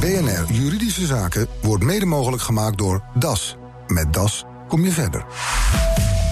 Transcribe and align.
BNR 0.00 0.44
Juridische 0.52 1.06
Zaken 1.06 1.46
wordt 1.62 1.84
mede 1.84 2.06
mogelijk 2.06 2.42
gemaakt 2.42 2.78
door 2.78 3.02
DAS. 3.14 3.56
Met 3.86 4.12
DAS 4.12 4.44
kom 4.68 4.84
je 4.84 4.90
verder. 4.90 5.24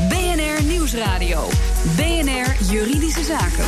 BNR 0.09 0.65
Nieuwsradio. 0.65 1.49
BNR 1.97 2.57
Juridische 2.71 3.25
Zaken. 3.25 3.65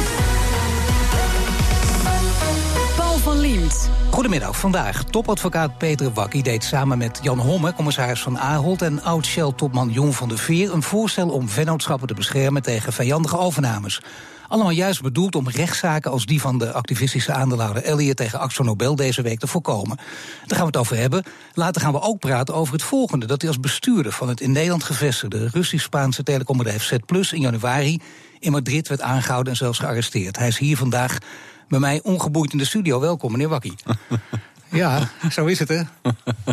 Paul 2.96 3.18
van 3.18 3.38
Liemt. 3.38 3.90
Goedemiddag. 4.10 4.56
Vandaag 4.58 5.04
topadvocaat 5.04 5.78
Peter 5.78 6.12
Wakkie 6.12 6.42
deed 6.42 6.64
samen 6.64 6.98
met 6.98 7.18
Jan 7.22 7.38
Homme, 7.38 7.74
commissaris 7.74 8.22
van 8.22 8.38
Ahold 8.38 8.82
en 8.82 9.02
oud-Shell-topman 9.02 9.90
Jon 9.90 10.12
van 10.12 10.28
der 10.28 10.38
Veer 10.38 10.72
een 10.72 10.82
voorstel 10.82 11.28
om 11.28 11.48
vennootschappen 11.48 12.08
te 12.08 12.14
beschermen 12.14 12.62
tegen 12.62 12.92
vijandige 12.92 13.38
overnames. 13.38 14.00
Allemaal 14.50 14.70
juist 14.70 15.02
bedoeld 15.02 15.34
om 15.34 15.48
rechtszaken 15.48 16.10
als 16.10 16.26
die 16.26 16.40
van 16.40 16.58
de 16.58 16.72
activistische 16.72 17.32
aandeelhouder 17.32 17.82
Elliot 17.82 18.16
tegen 18.16 18.38
Axo 18.38 18.62
Nobel 18.64 18.96
deze 18.96 19.22
week 19.22 19.38
te 19.38 19.46
voorkomen. 19.46 19.96
Daar 19.96 20.58
gaan 20.58 20.60
we 20.60 20.66
het 20.66 20.76
over 20.76 20.96
hebben. 20.96 21.24
Later 21.54 21.80
gaan 21.80 21.92
we 21.92 22.00
ook 22.00 22.18
praten 22.18 22.54
over 22.54 22.72
het 22.72 22.82
volgende: 22.82 23.26
dat 23.26 23.40
hij 23.40 23.50
als 23.50 23.60
bestuurder 23.60 24.12
van 24.12 24.28
het 24.28 24.40
in 24.40 24.52
Nederland 24.52 24.84
gevestigde 24.84 25.48
Russisch-Spaanse 25.52 26.22
telecombedrijf 26.22 26.84
Z 26.84 26.92
in 27.32 27.40
januari 27.40 28.00
in 28.38 28.52
Madrid 28.52 28.88
werd 28.88 29.00
aangehouden 29.00 29.52
en 29.52 29.58
zelfs 29.58 29.78
gearresteerd. 29.78 30.38
Hij 30.38 30.48
is 30.48 30.58
hier 30.58 30.76
vandaag 30.76 31.18
bij 31.68 31.78
mij 31.78 32.00
ongeboeid 32.02 32.52
in 32.52 32.58
de 32.58 32.64
studio. 32.64 33.00
Welkom, 33.00 33.32
meneer 33.32 33.48
Wakkie. 33.48 33.74
Ja, 34.70 35.08
zo 35.30 35.46
is 35.46 35.58
het, 35.58 35.68
hè? 35.68 35.82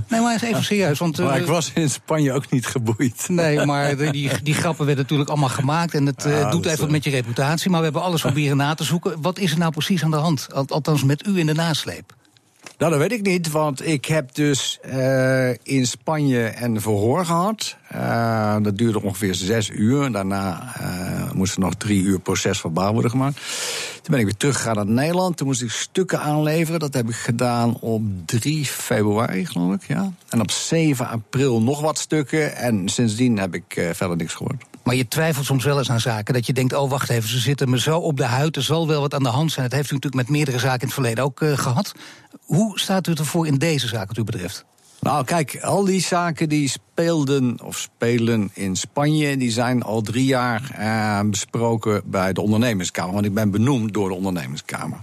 Nee, 0.07 0.21
maar 0.21 0.43
even 0.43 0.63
serieus. 0.63 0.99
Want, 0.99 1.17
maar 1.17 1.35
uh, 1.35 1.41
ik 1.41 1.47
was 1.47 1.71
in 1.73 1.89
Spanje 1.89 2.33
ook 2.33 2.51
niet 2.51 2.65
geboeid. 2.65 3.25
Nee, 3.27 3.65
maar 3.65 4.11
die, 4.11 4.31
die 4.43 4.53
grappen 4.53 4.85
werden 4.85 5.03
natuurlijk 5.03 5.29
allemaal 5.29 5.49
gemaakt. 5.49 5.93
En 5.93 6.05
het 6.05 6.25
uh, 6.25 6.51
doet 6.51 6.65
even 6.65 6.79
wat 6.79 6.89
met 6.89 7.03
je 7.03 7.09
reputatie. 7.09 7.69
Maar 7.69 7.79
we 7.79 7.85
hebben 7.85 8.03
alles 8.03 8.21
proberen 8.21 8.57
na 8.57 8.73
te 8.73 8.83
zoeken. 8.83 9.21
Wat 9.21 9.39
is 9.39 9.51
er 9.51 9.57
nou 9.57 9.71
precies 9.71 10.03
aan 10.03 10.11
de 10.11 10.17
hand? 10.17 10.47
Althans 10.67 11.03
met 11.03 11.27
u 11.27 11.39
in 11.39 11.45
de 11.45 11.53
nasleep. 11.53 12.15
Nou, 12.77 12.91
dat 12.91 13.01
weet 13.01 13.11
ik 13.11 13.25
niet, 13.25 13.51
want 13.51 13.87
ik 13.87 14.05
heb 14.05 14.35
dus 14.35 14.79
uh, 14.85 15.49
in 15.49 15.87
Spanje 15.87 16.53
een 16.61 16.81
verhoor 16.81 17.25
gehad. 17.25 17.75
Uh, 17.95 18.55
dat 18.61 18.77
duurde 18.77 19.01
ongeveer 19.01 19.35
zes 19.35 19.69
uur. 19.69 20.11
Daarna 20.11 20.73
uh, 20.81 21.31
moest 21.31 21.53
er 21.53 21.59
nog 21.59 21.73
drie 21.73 22.03
uur 22.03 22.19
procesverbaal 22.19 22.93
worden 22.93 23.11
gemaakt. 23.11 23.35
Toen 23.93 24.11
ben 24.11 24.19
ik 24.19 24.25
weer 24.25 24.37
teruggegaan 24.37 24.75
naar 24.75 24.85
Nederland. 24.85 25.37
Toen 25.37 25.47
moest 25.47 25.61
ik 25.61 25.71
stukken 25.71 26.19
aanleveren. 26.19 26.79
Dat 26.79 26.93
heb 26.93 27.09
ik 27.09 27.15
gedaan 27.15 27.79
op 27.79 28.01
3 28.25 28.65
februari, 28.65 29.45
geloof 29.45 29.73
ik. 29.73 29.87
Ja. 29.87 30.11
En 30.29 30.41
op 30.41 30.51
7 30.51 31.07
april 31.07 31.61
nog 31.61 31.81
wat 31.81 31.97
stukken. 31.97 32.55
En 32.55 32.89
sindsdien 32.89 33.39
heb 33.39 33.53
ik 33.53 33.89
verder 33.93 34.17
niks 34.17 34.33
gehoord. 34.33 34.63
Maar 34.87 34.95
je 34.95 35.07
twijfelt 35.07 35.45
soms 35.45 35.63
wel 35.63 35.77
eens 35.77 35.91
aan 35.91 35.99
zaken. 35.99 36.33
Dat 36.33 36.45
je 36.45 36.53
denkt, 36.53 36.73
oh 36.73 36.89
wacht 36.89 37.09
even, 37.09 37.29
ze 37.29 37.39
zitten 37.39 37.69
me 37.69 37.79
zo 37.79 37.97
op 37.97 38.17
de 38.17 38.25
huid. 38.25 38.55
Er 38.55 38.63
zal 38.63 38.87
wel 38.87 39.01
wat 39.01 39.13
aan 39.13 39.23
de 39.23 39.29
hand 39.29 39.51
zijn. 39.51 39.69
Dat 39.69 39.77
heeft 39.77 39.91
u 39.91 39.93
natuurlijk 39.93 40.23
met 40.23 40.37
meerdere 40.37 40.59
zaken 40.59 40.79
in 40.79 40.85
het 40.85 40.93
verleden 40.93 41.23
ook 41.23 41.41
uh, 41.41 41.57
gehad. 41.57 41.91
Hoe 42.41 42.79
staat 42.79 43.07
u 43.07 43.13
ervoor 43.13 43.47
in 43.47 43.57
deze 43.57 43.87
zaak 43.87 44.07
wat 44.07 44.17
u 44.17 44.23
betreft? 44.23 44.65
Nou, 44.99 45.25
kijk, 45.25 45.59
al 45.61 45.83
die 45.83 46.01
zaken 46.01 46.49
die 46.49 46.69
speelden 46.69 47.63
of 47.63 47.77
spelen 47.77 48.49
in 48.53 48.75
Spanje, 48.75 49.37
die 49.37 49.51
zijn 49.51 49.83
al 49.83 50.01
drie 50.01 50.25
jaar 50.25 50.75
uh, 50.79 51.29
besproken 51.29 52.01
bij 52.05 52.33
de 52.33 52.41
ondernemerskamer. 52.41 53.13
Want 53.13 53.25
ik 53.25 53.33
ben 53.33 53.51
benoemd 53.51 53.93
door 53.93 54.09
de 54.09 54.15
ondernemerskamer. 54.15 54.99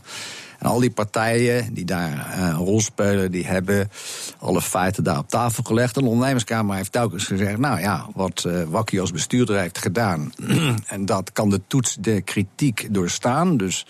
En 0.64 0.70
al 0.70 0.80
die 0.80 0.90
partijen 0.90 1.74
die 1.74 1.84
daar 1.84 2.12
uh, 2.12 2.46
een 2.46 2.54
rol 2.54 2.80
spelen, 2.80 3.30
die 3.30 3.46
hebben 3.46 3.90
alle 4.38 4.62
feiten 4.62 5.04
daar 5.04 5.18
op 5.18 5.28
tafel 5.28 5.62
gelegd. 5.62 5.96
En 5.96 6.02
de 6.02 6.08
ondernemerskamer 6.08 6.76
heeft 6.76 6.92
telkens 6.92 7.24
gezegd: 7.24 7.58
Nou 7.58 7.80
ja, 7.80 8.06
wat 8.14 8.44
uh, 8.46 9.00
als 9.00 9.10
bestuurder 9.10 9.58
heeft 9.58 9.78
gedaan. 9.78 10.32
en 10.86 11.06
dat 11.06 11.32
kan 11.32 11.50
de 11.50 11.60
toets 11.66 11.96
de 12.00 12.20
kritiek 12.20 12.86
doorstaan. 12.90 13.56
Dus 13.56 13.86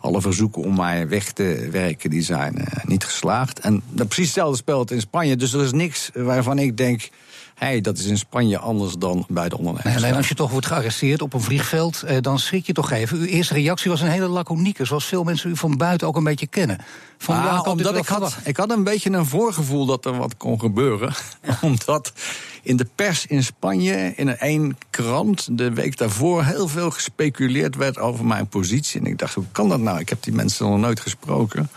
alle 0.00 0.20
verzoeken 0.20 0.62
om 0.62 0.76
mij 0.76 1.08
weg 1.08 1.32
te 1.32 1.68
werken, 1.70 2.10
die 2.10 2.22
zijn 2.22 2.58
uh, 2.58 2.84
niet 2.84 3.04
geslaagd. 3.04 3.60
En 3.60 3.82
dat 3.88 4.06
precies 4.06 4.26
hetzelfde 4.26 4.56
speelt 4.56 4.90
in 4.90 5.00
Spanje. 5.00 5.36
Dus 5.36 5.52
er 5.52 5.62
is 5.62 5.72
niks 5.72 6.10
waarvan 6.14 6.58
ik 6.58 6.76
denk. 6.76 7.10
Hey, 7.56 7.80
dat 7.80 7.98
is 7.98 8.04
in 8.04 8.18
Spanje 8.18 8.58
anders 8.58 8.94
dan 8.94 9.24
bij 9.28 9.48
de 9.48 9.58
ondernemers. 9.58 9.94
Nee, 9.94 10.04
alleen 10.04 10.16
als 10.16 10.28
je 10.28 10.34
toch 10.34 10.50
wordt 10.50 10.66
gearresteerd 10.66 11.22
op 11.22 11.34
een 11.34 11.40
vliegveld, 11.40 12.02
eh, 12.02 12.16
dan 12.20 12.38
schrik 12.38 12.66
je 12.66 12.72
toch 12.72 12.90
even. 12.90 13.18
Uw 13.18 13.24
eerste 13.24 13.54
reactie 13.54 13.90
was 13.90 14.00
een 14.00 14.08
hele 14.08 14.26
laconieke, 14.26 14.84
zoals 14.84 15.04
veel 15.04 15.24
mensen 15.24 15.50
u 15.50 15.56
van 15.56 15.76
buiten 15.76 16.06
ook 16.06 16.16
een 16.16 16.24
beetje 16.24 16.46
kennen. 16.46 16.78
Van, 17.18 17.36
ah, 17.36 17.44
ja, 17.44 17.60
omdat 17.60 17.96
ik 17.96 18.06
had, 18.06 18.36
ik 18.44 18.56
had 18.56 18.70
een 18.70 18.84
beetje 18.84 19.10
een 19.10 19.26
voorgevoel 19.26 19.86
dat 19.86 20.04
er 20.04 20.16
wat 20.16 20.36
kon 20.36 20.60
gebeuren. 20.60 21.14
Ja. 21.42 21.58
omdat 21.68 22.12
in 22.62 22.76
de 22.76 22.86
pers 22.94 23.26
in 23.26 23.44
Spanje, 23.44 24.12
in 24.16 24.28
een 24.28 24.38
één 24.38 24.78
krant, 24.90 25.48
de 25.58 25.72
week 25.72 25.96
daarvoor 25.96 26.44
heel 26.44 26.68
veel 26.68 26.90
gespeculeerd 26.90 27.76
werd 27.76 27.98
over 27.98 28.24
mijn 28.24 28.48
positie. 28.48 29.00
En 29.00 29.06
ik 29.06 29.18
dacht, 29.18 29.34
hoe 29.34 29.44
kan 29.52 29.68
dat 29.68 29.80
nou? 29.80 29.98
Ik 29.98 30.08
heb 30.08 30.22
die 30.22 30.32
mensen 30.32 30.70
nog 30.70 30.78
nooit 30.78 31.00
gesproken. 31.00 31.70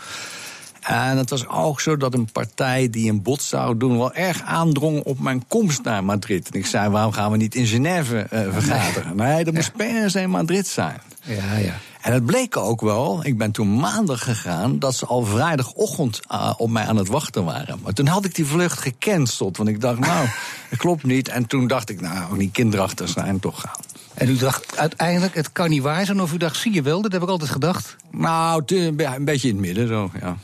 En 0.90 1.16
het 1.16 1.30
was 1.30 1.48
ook 1.48 1.80
zo 1.80 1.96
dat 1.96 2.14
een 2.14 2.32
partij 2.32 2.90
die 2.90 3.10
een 3.10 3.22
bod 3.22 3.42
zou 3.42 3.76
doen... 3.76 3.98
wel 3.98 4.14
erg 4.14 4.42
aandrong 4.42 5.02
op 5.02 5.18
mijn 5.18 5.44
komst 5.48 5.82
naar 5.82 6.04
Madrid. 6.04 6.48
En 6.50 6.58
ik 6.58 6.66
zei, 6.66 6.88
waarom 6.88 7.12
gaan 7.12 7.30
we 7.30 7.36
niet 7.36 7.54
in 7.54 7.66
Genève 7.66 8.26
uh, 8.32 8.40
vergaderen? 8.52 9.16
Nee, 9.16 9.28
nee 9.34 9.44
dat 9.44 9.54
moest 9.54 9.76
per 9.76 10.10
se 10.10 10.20
in 10.20 10.30
Madrid 10.30 10.66
zijn. 10.66 11.00
Ja, 11.22 11.56
ja. 11.56 11.74
En 12.00 12.12
het 12.12 12.26
bleek 12.26 12.56
ook 12.56 12.80
wel, 12.80 13.24
ik 13.24 13.38
ben 13.38 13.50
toen 13.50 13.80
maandag 13.80 14.24
gegaan... 14.24 14.78
dat 14.78 14.94
ze 14.94 15.06
al 15.06 15.24
vrijdagochtend 15.24 16.20
uh, 16.32 16.52
op 16.56 16.70
mij 16.70 16.84
aan 16.84 16.96
het 16.96 17.08
wachten 17.08 17.44
waren. 17.44 17.78
Maar 17.82 17.92
toen 17.92 18.06
had 18.06 18.24
ik 18.24 18.34
die 18.34 18.46
vlucht 18.46 18.78
gecanceld. 18.78 19.56
Want 19.56 19.68
ik 19.68 19.80
dacht, 19.80 19.98
nou, 19.98 20.26
dat 20.70 20.78
klopt 20.78 21.04
niet. 21.04 21.28
En 21.28 21.46
toen 21.46 21.66
dacht 21.66 21.90
ik, 21.90 22.00
nou, 22.00 22.36
niet 22.36 22.52
kinderachtig 22.52 23.08
zijn, 23.08 23.40
toch 23.40 23.60
gaan. 23.60 23.80
En 24.14 24.28
u 24.28 24.36
dacht 24.36 24.78
uiteindelijk, 24.78 25.34
het 25.34 25.52
kan 25.52 25.70
niet 25.70 25.82
waar 25.82 26.06
zijn? 26.06 26.20
Of 26.20 26.32
u 26.32 26.36
dacht, 26.36 26.56
zie 26.56 26.72
je 26.72 26.82
wel, 26.82 27.02
dat 27.02 27.12
heb 27.12 27.22
ik 27.22 27.28
altijd 27.28 27.50
gedacht? 27.50 27.96
Nou, 28.10 28.62
een 28.66 29.24
beetje 29.24 29.48
in 29.48 29.54
het 29.54 29.64
midden 29.64 29.88
zo, 29.88 30.10
ja. 30.20 30.36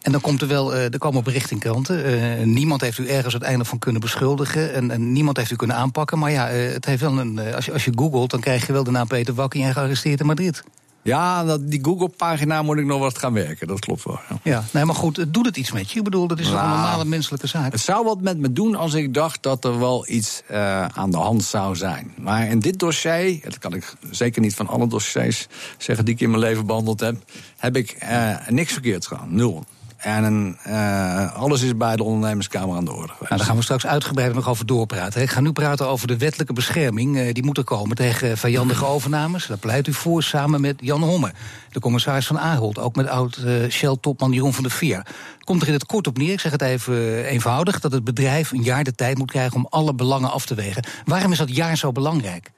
En 0.00 0.12
dan 0.12 0.20
komt 0.20 0.42
er 0.42 0.48
wel, 0.48 0.74
uh, 0.74 0.84
er 0.84 0.98
komen 0.98 1.24
berichten 1.24 1.52
in 1.52 1.58
kranten. 1.58 2.10
Uh, 2.10 2.44
niemand 2.44 2.80
heeft 2.80 2.98
u 2.98 3.08
ergens 3.08 3.32
uiteindelijk 3.32 3.70
van 3.70 3.78
kunnen 3.78 4.00
beschuldigen. 4.00 4.74
En, 4.74 4.90
en 4.90 5.12
niemand 5.12 5.36
heeft 5.36 5.50
u 5.50 5.56
kunnen 5.56 5.76
aanpakken. 5.76 6.18
Maar 6.18 6.30
ja, 6.30 6.52
uh, 6.52 6.72
het 6.72 6.84
heeft 6.84 7.00
wel 7.00 7.18
een, 7.18 7.54
als, 7.54 7.64
je, 7.64 7.72
als 7.72 7.84
je 7.84 7.92
googelt, 7.94 8.30
dan 8.30 8.40
krijg 8.40 8.66
je 8.66 8.72
wel 8.72 8.84
de 8.84 8.90
naam 8.90 9.06
Peter 9.06 9.34
Wakkie 9.34 9.64
en 9.64 9.72
gearresteerd 9.72 10.20
in 10.20 10.26
Madrid. 10.26 10.62
Ja, 11.02 11.44
dat, 11.44 11.70
die 11.70 11.84
Google-pagina 11.84 12.62
moet 12.62 12.76
ik 12.76 12.84
nog 12.84 12.98
wat 12.98 13.18
gaan 13.18 13.32
werken, 13.32 13.66
dat 13.66 13.78
klopt 13.78 14.04
wel. 14.04 14.20
Ja. 14.28 14.38
ja, 14.42 14.64
nee, 14.70 14.84
maar 14.84 14.94
goed, 14.94 15.34
doet 15.34 15.46
het 15.46 15.56
iets 15.56 15.72
met 15.72 15.90
je? 15.90 15.98
Ik 15.98 16.04
bedoel, 16.04 16.26
dat 16.26 16.38
is 16.38 16.48
nou, 16.48 16.62
een 16.62 16.68
normale 16.68 17.04
menselijke 17.04 17.46
zaak. 17.46 17.72
Het 17.72 17.80
zou 17.80 18.04
wat 18.04 18.20
met 18.20 18.38
me 18.38 18.52
doen 18.52 18.74
als 18.74 18.94
ik 18.94 19.14
dacht 19.14 19.42
dat 19.42 19.64
er 19.64 19.78
wel 19.78 20.08
iets 20.08 20.42
uh, 20.50 20.84
aan 20.84 21.10
de 21.10 21.16
hand 21.16 21.44
zou 21.44 21.76
zijn. 21.76 22.14
Maar 22.18 22.48
in 22.48 22.58
dit 22.58 22.78
dossier, 22.78 23.40
dat 23.42 23.58
kan 23.58 23.74
ik 23.74 23.92
zeker 24.10 24.40
niet 24.40 24.54
van 24.54 24.68
alle 24.68 24.88
dossiers 24.88 25.46
zeggen 25.78 26.04
die 26.04 26.14
ik 26.14 26.20
in 26.20 26.30
mijn 26.30 26.42
leven 26.42 26.66
behandeld 26.66 27.00
heb, 27.00 27.16
heb 27.56 27.76
ik 27.76 27.96
uh, 28.02 28.36
niks 28.48 28.72
verkeerd 28.72 29.06
gedaan. 29.06 29.34
Nul. 29.34 29.64
En 30.00 30.58
uh, 30.66 31.36
alles 31.36 31.62
is 31.62 31.76
bij 31.76 31.96
de 31.96 32.02
ondernemerskamer 32.02 32.76
aan 32.76 32.84
de 32.84 32.92
orde. 32.92 33.12
Nou, 33.18 33.26
daar 33.28 33.40
gaan 33.40 33.56
we 33.56 33.62
straks 33.62 33.86
uitgebreid 33.86 34.34
nog 34.34 34.48
over 34.48 34.66
doorpraten. 34.66 35.22
Ik 35.22 35.30
ga 35.30 35.40
nu 35.40 35.52
praten 35.52 35.88
over 35.88 36.06
de 36.06 36.16
wettelijke 36.16 36.52
bescherming. 36.52 37.16
Uh, 37.16 37.32
die 37.32 37.44
moet 37.44 37.58
er 37.58 37.64
komen 37.64 37.96
tegen 37.96 38.38
vijandige 38.38 38.84
overnames. 38.84 39.46
Daar 39.46 39.58
pleit 39.58 39.86
u 39.86 39.92
voor 39.92 40.22
samen 40.22 40.60
met 40.60 40.76
Jan 40.80 41.02
Homme, 41.02 41.32
de 41.70 41.80
commissaris 41.80 42.26
van 42.26 42.38
Ahold. 42.38 42.78
Ook 42.78 42.96
met 42.96 43.08
oud 43.08 43.38
uh, 43.44 43.70
Shell-topman 43.70 44.32
Jeroen 44.32 44.54
van 44.54 44.62
der 44.62 44.72
Veer. 44.72 45.06
Komt 45.40 45.62
er 45.62 45.68
in 45.68 45.74
het 45.74 45.86
kort 45.86 46.06
op 46.06 46.18
neer, 46.18 46.32
ik 46.32 46.40
zeg 46.40 46.52
het 46.52 46.62
even 46.62 47.24
eenvoudig... 47.24 47.80
dat 47.80 47.92
het 47.92 48.04
bedrijf 48.04 48.50
een 48.50 48.62
jaar 48.62 48.84
de 48.84 48.94
tijd 48.94 49.18
moet 49.18 49.30
krijgen 49.30 49.56
om 49.56 49.66
alle 49.70 49.94
belangen 49.94 50.30
af 50.30 50.46
te 50.46 50.54
wegen. 50.54 50.84
Waarom 51.04 51.32
is 51.32 51.38
dat 51.38 51.56
jaar 51.56 51.76
zo 51.76 51.92
belangrijk? 51.92 52.50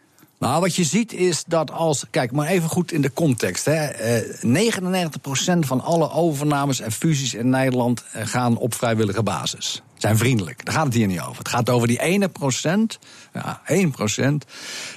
Nou, 0.42 0.60
wat 0.60 0.74
je 0.74 0.84
ziet 0.84 1.12
is 1.12 1.44
dat 1.46 1.70
als. 1.70 2.04
Kijk, 2.10 2.32
maar 2.32 2.46
even 2.46 2.68
goed 2.68 2.92
in 2.92 3.02
de 3.02 3.12
context. 3.12 3.64
Hè. 3.64 3.88
Uh, 4.44 4.72
99% 5.56 5.58
van 5.58 5.80
alle 5.80 6.10
overnames 6.10 6.80
en 6.80 6.92
fusies 6.92 7.34
in 7.34 7.48
Nederland 7.48 8.04
gaan 8.12 8.56
op 8.56 8.74
vrijwillige 8.74 9.22
basis. 9.22 9.82
Zijn 10.02 10.16
vriendelijk. 10.16 10.64
Daar 10.64 10.74
gaat 10.74 10.84
het 10.84 10.94
hier 10.94 11.06
niet 11.06 11.20
over. 11.20 11.38
Het 11.38 11.48
gaat 11.48 11.70
over 11.70 11.88
die 11.88 12.00
ene 12.00 12.28
procent, 12.28 12.98
ja, 13.32 13.60
1 13.66 13.90
procent, 13.90 14.44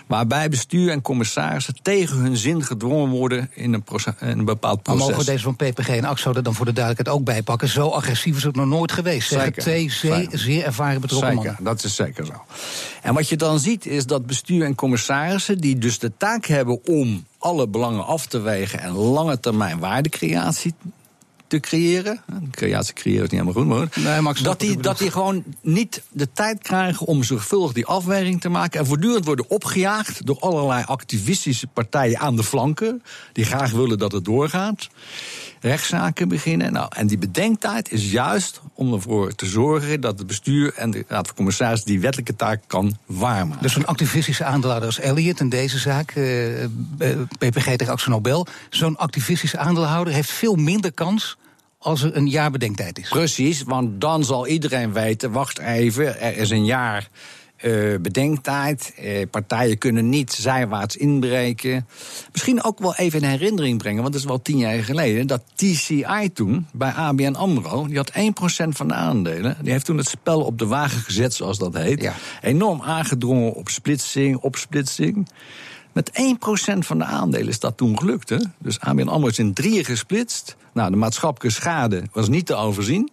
waarbij 0.07 0.49
bestuur 0.49 0.91
en 0.91 1.01
commissarissen 1.01 1.75
tegen 1.81 2.17
hun 2.17 2.38
zin 2.38 2.63
gedwongen 2.63 3.09
worden 3.09 3.49
in 3.53 3.73
een, 3.73 3.83
in 4.19 4.27
een 4.27 4.45
bepaald 4.45 4.81
proces. 4.81 4.99
Maar 4.99 5.09
mogen 5.09 5.25
we 5.25 5.31
deze 5.31 5.43
van 5.43 5.55
PPG 5.55 5.88
en 5.88 6.03
AXO 6.03 6.33
er 6.33 6.43
dan 6.43 6.55
voor 6.55 6.66
de 6.66 6.73
duidelijkheid 6.73 7.17
ook 7.17 7.25
bij 7.25 7.43
pakken? 7.43 7.67
Zo 7.67 7.89
agressief 7.89 8.38
is 8.38 8.43
het 8.43 8.55
nog 8.55 8.66
nooit 8.66 8.91
geweest. 8.91 9.27
Zeker. 9.27 9.61
Twee 9.61 9.91
zeer, 9.91 10.28
zeer 10.31 10.66
ervaren 10.66 11.02
betrokken 11.02 11.29
zeker, 11.29 11.46
mannen. 11.46 11.63
dat 11.63 11.84
is 11.84 11.96
zeker 11.96 12.25
zo. 12.25 12.46
En 13.01 13.13
wat 13.13 13.29
je 13.29 13.37
dan 13.37 13.59
ziet 13.59 13.85
is 13.85 14.05
dat 14.05 14.25
bestuur 14.25 14.66
en 14.66 14.75
commissarissen, 14.75 15.58
die 15.58 15.78
dus 15.78 15.99
de 15.99 16.11
taak 16.17 16.46
hebben 16.46 16.85
om 16.85 17.25
alle 17.37 17.67
belangen 17.67 18.05
af 18.05 18.25
te 18.25 18.40
wegen 18.40 18.79
en 18.79 18.91
lange 18.91 19.40
termijn 19.40 19.79
waardecreatie 19.79 20.73
te 21.47 21.59
creëren. 21.59 22.22
Creatie 22.52 22.94
creëren 22.94 23.24
is 23.24 23.30
niet 23.30 23.42
helemaal 23.42 23.64
goed, 23.64 23.94
maar, 24.03 24.22
nee, 24.22 24.44
dat, 24.44 24.59
die, 24.59 24.78
dat 24.78 24.97
die 24.97 25.12
gewoon 25.12 25.44
niet 25.62 26.02
de 26.12 26.32
tijd 26.32 26.62
krijgen 26.62 27.08
om 27.08 27.24
zorgvuldig 27.24 27.74
die 27.74 27.86
afweging 27.86 28.42
te 28.42 28.50
maken. 28.50 28.80
En 28.80 28.86
voortdurend 28.86 29.26
worden 29.26 29.50
opgejaagd 29.50 30.26
door 30.26 30.40
allerlei 30.40 30.84
activistische 30.84 31.68
partijen 31.68 32.20
aan 32.20 32.36
de 32.36 32.44
flanken. 32.44 33.03
Die 33.34 33.46
graag 33.46 33.72
willen 33.72 33.97
dat 33.97 34.12
het 34.12 34.26
doorgaat. 34.26 34.88
Rechtszaken 35.62 36.28
beginnen. 36.28 36.74
Nou, 36.74 36.88
en 36.96 37.08
die 37.08 37.18
bedenktijd 37.18 37.92
is 37.92 38.12
juist 38.12 38.62
om 38.74 38.94
ervoor 38.94 39.36
te 39.36 39.46
zorgen 39.46 40.02
dat 40.02 40.18
het 40.18 40.28
bestuur 40.28 40.74
en 40.74 40.92
de 40.92 41.06
Raad 41.08 41.28
van 41.28 41.36
Commissarissen 41.36 41.88
die 41.88 42.00
wettelijke 42.00 42.36
taak 42.36 42.62
kan 42.68 42.97
waarmaken. 43.06 43.62
Dus 43.62 43.76
een 43.76 43.86
activistische 43.86 44.44
aandeelhouder 44.44 44.90
als 44.90 45.00
Elliot 45.00 45.40
in 45.40 45.50
deze 45.50 45.80
zaak, 45.80 46.16
uh, 46.16 46.66
PPG 47.38 47.76
tegen 47.76 47.94
Axel 47.94 48.12
Nobel. 48.12 48.47
Zo'n 48.70 48.97
activistische 48.97 49.58
aandeelhouder 49.58 50.14
heeft 50.14 50.32
veel 50.32 50.56
minder 50.56 50.92
kans 50.92 51.34
als 51.85 52.02
er 52.02 52.16
een 52.16 52.28
jaar 52.28 52.52
bedenktijd 52.52 52.99
is. 52.99 53.09
Precies, 53.09 53.64
want 53.64 54.02
dan 54.02 54.23
zal 54.23 54.47
iedereen 54.47 54.93
weten: 54.93 55.32
wacht 55.32 55.59
even, 55.59 56.20
er 56.20 56.37
is 56.37 56.49
een 56.49 56.66
jaar 56.66 57.09
uh, 57.61 57.96
bedenktijd. 58.02 58.93
Uh, 59.02 59.22
partijen 59.32 59.78
kunnen 59.78 60.09
niet 60.09 60.32
zijwaarts 60.34 60.97
inbreken. 60.97 61.87
Misschien 62.32 62.64
ook 62.64 62.79
wel 62.79 62.96
even 62.96 63.22
in 63.22 63.29
herinnering 63.29 63.78
brengen, 63.78 64.02
want 64.02 64.14
het 64.14 64.23
is 64.23 64.29
wel 64.29 64.41
tien 64.41 64.58
jaar 64.58 64.84
geleden... 64.84 65.28
dat 65.28 65.43
TCI 65.55 66.29
toen, 66.34 66.67
bij 66.73 66.91
ABN 66.91 67.34
AMRO, 67.34 67.87
die 67.87 67.97
had 67.97 68.11
1% 68.11 68.14
van 68.70 68.87
de 68.87 68.93
aandelen. 68.93 69.58
Die 69.61 69.72
heeft 69.72 69.85
toen 69.85 69.97
het 69.97 70.08
spel 70.08 70.41
op 70.41 70.59
de 70.59 70.67
wagen 70.67 71.02
gezet, 71.02 71.34
zoals 71.34 71.58
dat 71.58 71.73
heet. 71.73 72.02
Ja. 72.02 72.14
Enorm 72.41 72.82
aangedrongen 72.82 73.53
op 73.53 73.70
splitsing, 73.70 74.37
opsplitsing. 74.37 75.28
Met 75.96 76.12
1% 76.76 76.78
van 76.78 76.97
de 76.97 77.03
aandelen 77.03 77.47
is 77.47 77.59
dat 77.59 77.78
toen 77.78 77.97
gelukt. 78.00 78.30
Hè? 78.30 78.38
Dus 78.58 78.80
ABN 78.80 79.08
AMRO 79.08 79.28
is 79.28 79.40
in 79.40 79.53
drieën 79.53 79.86
gesplitst. 79.86 80.56
Nou, 80.74 80.92
de 80.92 80.96
maatschappelijke 80.96 81.59
schade 81.59 82.03
was 82.12 82.30
niet 82.30 82.46
te 82.46 82.56
overzien. 82.56 83.09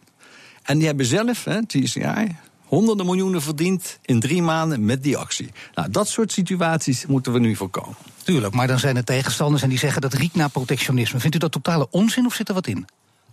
En 0.63 0.79
die 0.79 0.87
hebben 0.87 1.07
zelf, 1.07 1.45
hè, 1.45 1.67
TCI, 1.67 2.37
honderden 2.65 3.07
miljoenen 3.07 3.43
verdiend 3.43 3.99
in 4.03 4.21
drie 4.21 4.43
maanden 4.43 4.85
met 4.85 5.03
die 5.03 5.17
actie. 5.17 5.51
Nou, 5.75 5.91
dat 5.91 6.09
soort 6.09 6.33
situaties 6.33 7.07
moeten 7.07 7.33
we 7.33 7.39
nu 7.39 7.57
voorkomen. 7.57 7.97
Tuurlijk, 8.23 8.55
maar 8.55 8.67
dan 8.67 8.79
zijn 8.79 8.97
er 8.97 9.05
tegenstanders 9.05 9.63
en 9.63 9.69
die 9.69 9.79
zeggen 9.79 10.01
dat 10.01 10.13
riekt 10.13 10.35
naar 10.35 10.51
protectionisme. 10.51 11.21
Vindt 11.21 11.37
u 11.37 11.39
dat 11.39 11.53
totale 11.53 11.87
onzin 11.91 12.27
of 12.27 12.35
zit 12.35 12.49
er 12.49 12.55
wat 12.55 12.67
in? 12.67 12.87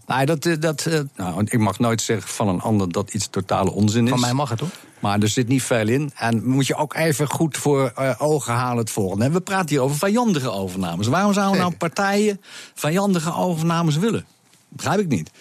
Nou, 0.09 0.25
dat, 0.25 0.45
eh, 0.45 0.53
dat, 0.59 0.85
eh, 0.85 1.00
nou, 1.15 1.44
ik 1.44 1.59
mag 1.59 1.79
nooit 1.79 2.01
zeggen 2.01 2.29
van 2.29 2.47
een 2.47 2.61
ander 2.61 2.91
dat 2.91 3.13
iets 3.13 3.27
totale 3.27 3.71
onzin 3.71 4.03
is. 4.03 4.09
Van 4.09 4.19
mij 4.19 4.33
mag 4.33 4.50
het 4.50 4.59
hoor. 4.59 4.69
Maar 5.00 5.19
er 5.19 5.27
zit 5.27 5.47
niet 5.47 5.63
veel 5.63 5.88
in. 5.88 6.11
En 6.15 6.47
moet 6.47 6.67
je 6.67 6.75
ook 6.75 6.94
even 6.94 7.27
goed 7.27 7.57
voor 7.57 7.94
uh, 8.00 8.15
ogen 8.17 8.53
halen 8.53 8.77
het 8.77 8.89
volgende. 8.89 9.29
We 9.29 9.41
praten 9.41 9.69
hier 9.69 9.81
over 9.81 9.97
vijandige 9.97 10.51
overnames. 10.51 11.07
Waarom 11.07 11.33
zouden 11.33 11.59
nou 11.59 11.75
partijen 11.75 12.41
vijandige 12.73 13.33
overnames 13.33 13.97
willen? 13.97 14.25
Begrijp 14.69 15.00
ik 15.00 15.07
niet. 15.07 15.31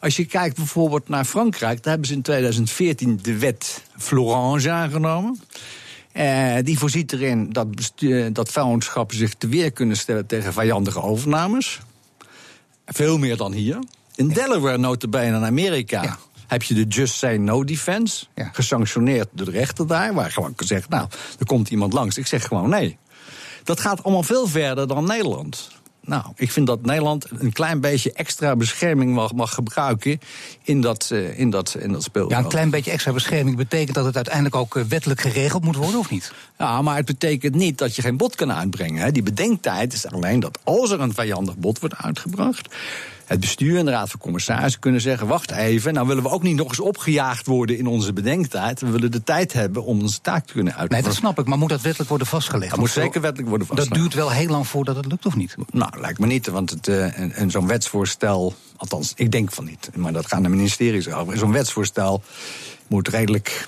Als 0.00 0.16
je 0.16 0.24
kijkt 0.24 0.56
bijvoorbeeld 0.56 1.08
naar 1.08 1.24
Frankrijk, 1.24 1.82
daar 1.82 1.90
hebben 1.92 2.08
ze 2.08 2.14
in 2.14 2.22
2014 2.22 3.18
de 3.22 3.38
wet 3.38 3.82
Florange 3.96 4.70
aangenomen. 4.70 5.40
Uh, 6.12 6.54
die 6.62 6.78
voorziet 6.78 7.12
erin 7.12 7.52
dat, 7.52 7.66
dat 8.32 8.48
vuilnischappen 8.48 9.16
zich 9.16 9.34
te 9.34 9.48
weer 9.48 9.70
kunnen 9.70 9.96
stellen 9.96 10.26
tegen 10.26 10.52
vijandige 10.52 11.02
overnames. 11.02 11.80
Veel 12.86 13.18
meer 13.18 13.36
dan 13.36 13.52
hier. 13.52 13.78
In 14.18 14.28
Delaware, 14.28 14.78
notabene 14.78 15.36
in 15.36 15.44
Amerika, 15.44 16.18
heb 16.46 16.62
je 16.62 16.74
de 16.74 16.84
Just 16.84 17.14
Say 17.14 17.36
No 17.36 17.64
Defense. 17.64 18.26
Gesanctioneerd 18.52 19.28
door 19.32 19.46
de 19.46 19.52
rechter 19.52 19.86
daar, 19.86 20.14
waar 20.14 20.30
gewoon 20.30 20.52
gezegd: 20.56 20.88
Nou, 20.88 21.08
er 21.38 21.46
komt 21.46 21.70
iemand 21.70 21.92
langs. 21.92 22.18
Ik 22.18 22.26
zeg 22.26 22.46
gewoon 22.46 22.68
nee. 22.68 22.98
Dat 23.64 23.80
gaat 23.80 24.02
allemaal 24.02 24.22
veel 24.22 24.46
verder 24.46 24.88
dan 24.88 25.04
Nederland. 25.04 25.70
Nou, 26.00 26.24
ik 26.36 26.52
vind 26.52 26.66
dat 26.66 26.84
Nederland 26.84 27.26
een 27.30 27.52
klein 27.52 27.80
beetje 27.80 28.12
extra 28.12 28.56
bescherming 28.56 29.14
mag, 29.14 29.32
mag 29.32 29.54
gebruiken 29.54 30.20
in 30.62 30.80
dat, 30.80 31.10
uh, 31.12 31.38
in, 31.38 31.50
dat, 31.50 31.76
in 31.78 31.92
dat 31.92 32.02
speelveld. 32.02 32.32
Ja, 32.32 32.38
een 32.38 32.48
klein 32.48 32.70
beetje 32.70 32.90
extra 32.90 33.12
bescherming 33.12 33.56
betekent 33.56 33.94
dat 33.94 34.04
het 34.04 34.16
uiteindelijk 34.16 34.54
ook 34.54 34.76
eh, 34.76 34.82
wettelijk 34.82 35.20
geregeld 35.20 35.64
moet 35.64 35.76
worden, 35.76 35.98
of 35.98 36.10
niet? 36.10 36.32
Ja, 36.58 36.82
maar 36.82 36.96
het 36.96 37.06
betekent 37.06 37.54
niet 37.54 37.78
dat 37.78 37.96
je 37.96 38.02
geen 38.02 38.16
bod 38.16 38.34
kan 38.34 38.52
uitbrengen. 38.52 39.02
Hè. 39.02 39.12
Die 39.12 39.22
bedenktijd 39.22 39.92
is 39.92 40.06
alleen 40.06 40.40
dat 40.40 40.58
als 40.64 40.90
er 40.90 41.00
een 41.00 41.14
vijandig 41.14 41.56
bod 41.56 41.78
wordt 41.78 41.96
uitgebracht 41.96 42.68
het 43.28 43.40
bestuur 43.40 43.78
en 43.78 43.84
de 43.84 43.90
raad 43.90 44.10
van 44.10 44.20
commissarissen 44.20 44.80
kunnen 44.80 45.00
zeggen: 45.00 45.26
wacht 45.26 45.50
even, 45.50 45.94
nou 45.94 46.06
willen 46.06 46.22
we 46.22 46.28
ook 46.28 46.42
niet 46.42 46.56
nog 46.56 46.68
eens 46.68 46.80
opgejaagd 46.80 47.46
worden 47.46 47.78
in 47.78 47.86
onze 47.86 48.12
bedenktijd. 48.12 48.80
We 48.80 48.90
willen 48.90 49.10
de 49.10 49.22
tijd 49.22 49.52
hebben 49.52 49.84
om 49.84 50.00
onze 50.00 50.20
taak 50.20 50.46
te 50.46 50.52
kunnen 50.52 50.72
uitvoeren. 50.72 51.04
Nee, 51.04 51.12
dat 51.12 51.20
snap 51.20 51.38
ik, 51.38 51.46
maar 51.46 51.58
moet 51.58 51.68
dat 51.68 51.80
wettelijk 51.80 52.08
worden 52.08 52.26
vastgelegd? 52.26 52.70
Dat 52.70 52.78
moet 52.78 52.90
zeker 52.90 53.20
wettelijk 53.20 53.48
worden 53.48 53.66
vastgelegd. 53.66 53.94
Dat 53.94 54.02
duurt 54.02 54.14
wel 54.14 54.30
heel 54.30 54.48
lang 54.48 54.66
voordat 54.66 54.96
het 54.96 55.06
lukt, 55.06 55.26
of 55.26 55.36
niet? 55.36 55.56
Nou, 55.70 56.00
lijkt 56.00 56.18
me 56.18 56.26
niet, 56.26 56.46
want 56.46 56.70
het, 56.70 56.88
uh, 56.88 57.06
zo'n 57.46 57.66
wetsvoorstel, 57.66 58.54
althans, 58.76 59.12
ik 59.16 59.30
denk 59.30 59.52
van 59.52 59.64
niet, 59.64 59.90
maar 59.94 60.12
dat 60.12 60.26
gaan 60.26 60.42
de 60.42 60.48
ministeries 60.48 61.08
over. 61.08 61.38
Zo'n 61.38 61.52
wetsvoorstel 61.52 62.22
moet 62.86 63.08
redelijk 63.08 63.66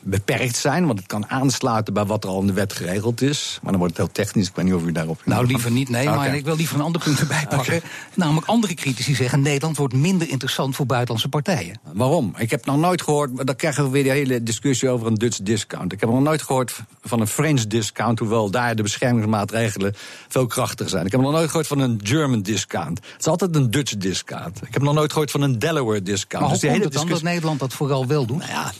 beperkt 0.00 0.56
zijn, 0.56 0.86
want 0.86 0.98
het 0.98 1.08
kan 1.08 1.30
aansluiten 1.30 1.94
bij 1.94 2.04
wat 2.04 2.24
er 2.24 2.30
al 2.30 2.40
in 2.40 2.46
de 2.46 2.52
wet 2.52 2.72
geregeld 2.72 3.20
is. 3.22 3.58
Maar 3.62 3.70
dan 3.70 3.80
wordt 3.80 3.96
het 3.96 4.06
heel 4.06 4.24
technisch. 4.24 4.48
Ik 4.48 4.56
weet 4.56 4.64
niet 4.64 4.74
of 4.74 4.82
u 4.82 4.92
daarop. 4.92 5.20
Nou, 5.24 5.46
liever 5.46 5.70
niet, 5.70 5.88
nee. 5.88 6.06
Maar 6.06 6.34
ik 6.34 6.44
wil 6.44 6.56
liever 6.56 6.76
een 6.76 6.82
ander 6.82 7.02
punt 7.02 7.20
erbij 7.20 7.46
pakken. 7.48 7.80
Namelijk 8.14 8.46
andere 8.46 8.74
critici 8.74 9.14
zeggen: 9.14 9.40
Nederland 9.40 9.76
wordt 9.76 9.94
minder 9.94 10.28
interessant 10.28 10.76
voor 10.76 10.86
buitenlandse 10.86 11.28
partijen. 11.28 11.80
Waarom? 11.92 12.34
Ik 12.36 12.50
heb 12.50 12.66
nog 12.66 12.76
nooit 12.76 13.02
gehoord. 13.02 13.46
Dan 13.46 13.56
krijgen 13.56 13.84
we 13.84 13.90
weer 13.90 14.02
de 14.02 14.08
hele 14.08 14.42
discussie 14.42 14.88
over 14.88 15.06
een 15.06 15.14
Dutch 15.14 15.38
discount. 15.42 15.92
Ik 15.92 16.00
heb 16.00 16.10
nog 16.10 16.20
nooit 16.20 16.42
gehoord 16.42 16.80
van 17.02 17.20
een 17.20 17.26
French 17.26 17.66
discount, 17.66 18.18
hoewel 18.18 18.50
daar 18.50 18.76
de 18.76 18.82
beschermingsmaatregelen 18.82 19.94
veel 20.28 20.46
krachtiger 20.46 20.90
zijn. 20.90 21.06
Ik 21.06 21.12
heb 21.12 21.20
nog 21.20 21.32
nooit 21.32 21.46
gehoord 21.46 21.66
van 21.66 21.78
een 21.78 22.00
German 22.02 22.42
discount. 22.42 22.98
Het 22.98 23.20
is 23.20 23.26
altijd 23.26 23.54
een 23.56 23.70
Dutch 23.70 23.96
discount. 23.96 24.62
Ik 24.66 24.72
heb 24.74 24.82
nog 24.82 24.94
nooit 24.94 25.12
gehoord 25.12 25.30
van 25.30 25.42
een 25.42 25.58
Delaware 25.58 26.02
discount. 26.02 26.44
Maar 26.44 26.52
dus 26.52 26.62
hoe 26.62 26.70
komt 26.70 26.84
het 26.84 26.92
dan 26.92 27.08
dat 27.08 27.22
Nederland 27.22 27.60
dat 27.60 27.72
vooral 27.72 28.06
wel 28.06 28.26
doet? 28.26 28.38
Nou 28.38 28.50
ja, 28.50 28.72